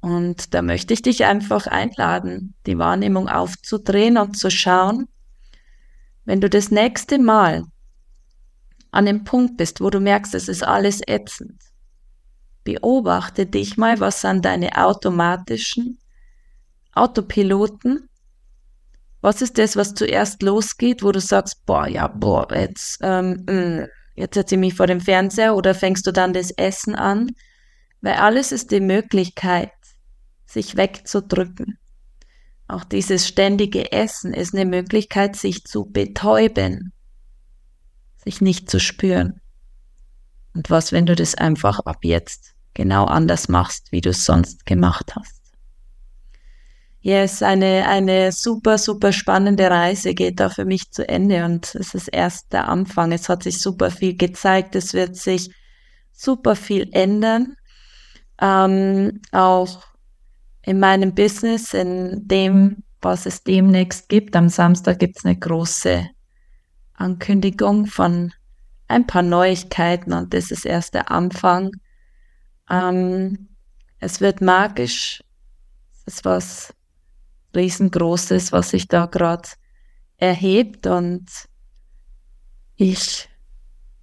Und 0.00 0.52
da 0.52 0.62
möchte 0.62 0.94
ich 0.94 1.02
dich 1.02 1.24
einfach 1.24 1.68
einladen, 1.68 2.54
die 2.66 2.78
Wahrnehmung 2.78 3.28
aufzudrehen 3.28 4.18
und 4.18 4.36
zu 4.36 4.50
schauen, 4.50 5.06
wenn 6.24 6.40
du 6.40 6.50
das 6.50 6.72
nächste 6.72 7.20
Mal 7.20 7.66
an 8.90 9.06
dem 9.06 9.22
Punkt 9.22 9.58
bist, 9.58 9.80
wo 9.80 9.90
du 9.90 10.00
merkst, 10.00 10.34
es 10.34 10.48
ist 10.48 10.64
alles 10.64 11.02
ätzend, 11.06 11.71
beobachte 12.64 13.46
dich 13.46 13.76
mal, 13.76 14.00
was 14.00 14.20
sind 14.20 14.44
deine 14.44 14.76
automatischen 14.76 15.98
Autopiloten, 16.92 18.08
was 19.20 19.40
ist 19.40 19.56
das, 19.56 19.76
was 19.76 19.94
zuerst 19.94 20.42
losgeht, 20.42 21.02
wo 21.02 21.12
du 21.12 21.20
sagst, 21.20 21.64
boah, 21.64 21.86
ja, 21.86 22.08
boah, 22.08 22.46
jetzt, 22.52 22.98
ähm, 23.02 23.44
mm, 23.46 23.86
jetzt 24.16 24.34
setze 24.34 24.56
ich 24.56 24.60
mich 24.60 24.74
vor 24.74 24.88
dem 24.88 25.00
Fernseher 25.00 25.54
oder 25.54 25.74
fängst 25.74 26.06
du 26.06 26.12
dann 26.12 26.32
das 26.32 26.50
Essen 26.50 26.94
an? 26.94 27.30
Weil 28.00 28.14
alles 28.14 28.50
ist 28.50 28.72
die 28.72 28.80
Möglichkeit, 28.80 29.70
sich 30.44 30.76
wegzudrücken. 30.76 31.78
Auch 32.66 32.84
dieses 32.84 33.28
ständige 33.28 33.92
Essen 33.92 34.34
ist 34.34 34.54
eine 34.54 34.64
Möglichkeit, 34.64 35.36
sich 35.36 35.64
zu 35.64 35.84
betäuben, 35.84 36.92
sich 38.16 38.40
nicht 38.40 38.68
zu 38.68 38.80
spüren. 38.80 39.40
Und 40.54 40.68
was, 40.68 40.90
wenn 40.90 41.06
du 41.06 41.14
das 41.14 41.34
einfach 41.34 41.80
ab 41.80 41.98
jetzt 42.02 42.51
genau 42.74 43.04
anders 43.04 43.48
machst, 43.48 43.92
wie 43.92 44.00
du 44.00 44.10
es 44.10 44.24
sonst 44.24 44.66
gemacht 44.66 45.14
hast? 45.14 45.42
Yes, 47.04 47.42
eine, 47.42 47.88
eine 47.88 48.30
super, 48.30 48.78
super 48.78 49.12
spannende 49.12 49.68
Reise 49.68 50.14
geht 50.14 50.38
da 50.38 50.48
für 50.48 50.64
mich 50.64 50.92
zu 50.92 51.08
Ende 51.08 51.44
und 51.44 51.74
es 51.74 51.94
ist 51.94 52.06
erst 52.06 52.52
der 52.52 52.68
Anfang. 52.68 53.10
Es 53.10 53.28
hat 53.28 53.42
sich 53.42 53.60
super 53.60 53.90
viel 53.90 54.16
gezeigt, 54.16 54.76
es 54.76 54.94
wird 54.94 55.16
sich 55.16 55.50
super 56.12 56.54
viel 56.54 56.88
ändern. 56.92 57.56
Ähm, 58.40 59.20
auch 59.32 59.82
in 60.64 60.78
meinem 60.78 61.12
Business, 61.12 61.74
in 61.74 62.28
dem, 62.28 62.84
was 63.00 63.26
es 63.26 63.42
demnächst 63.42 64.08
gibt. 64.08 64.36
Am 64.36 64.48
Samstag 64.48 65.00
gibt 65.00 65.18
es 65.18 65.24
eine 65.24 65.36
große 65.36 66.08
Ankündigung 66.94 67.86
von 67.86 68.32
ein 68.86 69.08
paar 69.08 69.22
Neuigkeiten 69.22 70.12
und 70.12 70.32
das 70.34 70.52
ist 70.52 70.66
erst 70.66 70.94
der 70.94 71.10
Anfang. 71.10 71.72
Ähm, 72.70 73.48
es 73.98 74.20
wird 74.20 74.40
magisch. 74.40 75.22
Es 76.06 76.14
ist 76.14 76.24
was 76.24 76.74
riesengroßes, 77.54 78.52
was 78.52 78.70
sich 78.70 78.88
da 78.88 79.06
gerade 79.06 79.48
erhebt 80.16 80.86
und 80.86 81.26
ich 82.76 83.28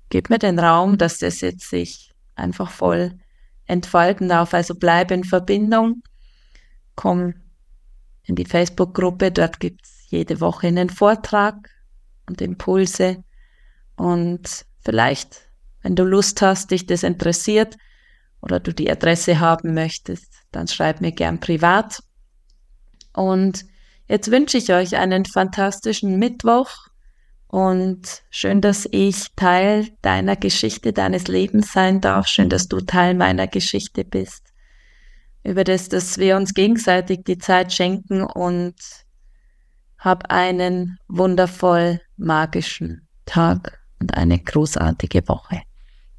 gebe 0.10 0.34
mir 0.34 0.40
den 0.40 0.60
Raum, 0.60 0.98
dass 0.98 1.20
das 1.20 1.42
jetzt 1.42 1.70
sich 1.70 2.14
einfach 2.36 2.72
voll 2.72 3.18
entfalten 3.66 4.30
darf. 4.30 4.54
Also 4.54 4.76
bleib 4.76 5.12
in 5.12 5.24
Verbindung, 5.24 6.04
komm 6.96 7.34
in 8.24 8.36
die 8.36 8.46
Facebook-Gruppe, 8.46 9.32
dort 9.32 9.60
gibt 9.60 9.86
es 9.86 10.10
jede 10.10 10.40
Woche 10.40 10.68
einen 10.68 10.90
Vortrag 10.90 11.70
und 12.28 12.42
Impulse 12.42 13.24
und 13.96 14.66
vielleicht, 14.80 15.50
wenn 15.82 15.96
du 15.96 16.04
Lust 16.04 16.42
hast, 16.42 16.72
dich 16.72 16.86
das 16.86 17.04
interessiert 17.04 17.76
oder 18.42 18.60
du 18.60 18.74
die 18.74 18.90
Adresse 18.90 19.40
haben 19.40 19.74
möchtest, 19.74 20.34
dann 20.52 20.68
schreib 20.68 21.02
mir 21.02 21.12
gern 21.12 21.40
privat 21.40 22.02
und 23.14 23.66
jetzt 24.08 24.32
wünsche 24.32 24.58
ich 24.58 24.72
euch 24.74 24.96
einen 24.96 25.26
fantastischen 25.26 26.18
Mittwoch 26.20 26.90
und 27.48 28.22
schön, 28.30 28.62
dass 28.62 28.88
ich 28.92 29.34
Teil 29.36 29.90
deiner 30.04 30.36
Geschichte, 30.36 30.94
deines 30.94 31.28
Lebens 31.28 31.74
sein 31.74 32.00
darf. 32.00 32.28
Schön, 32.28 32.48
dass 32.48 32.68
du 32.68 32.80
Teil 32.80 33.16
meiner 33.16 33.48
Geschichte 33.48 34.06
bist. 34.06 34.54
Über 35.44 35.64
das, 35.64 35.90
dass 35.90 36.20
wir 36.20 36.38
uns 36.38 36.54
gegenseitig 36.54 37.24
die 37.26 37.40
Zeit 37.40 37.74
schenken 37.74 38.22
und 38.22 38.76
hab 39.98 40.32
einen 40.32 41.00
wundervoll 41.08 42.02
magischen 42.18 43.08
Tag 43.26 43.80
und 44.00 44.14
eine 44.14 44.38
großartige 44.38 45.28
Woche. 45.28 45.64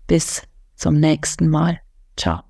Bis 0.08 0.42
zum 0.74 0.98
nächsten 0.98 1.48
Mal. 1.48 1.80
Ciao. 2.20 2.49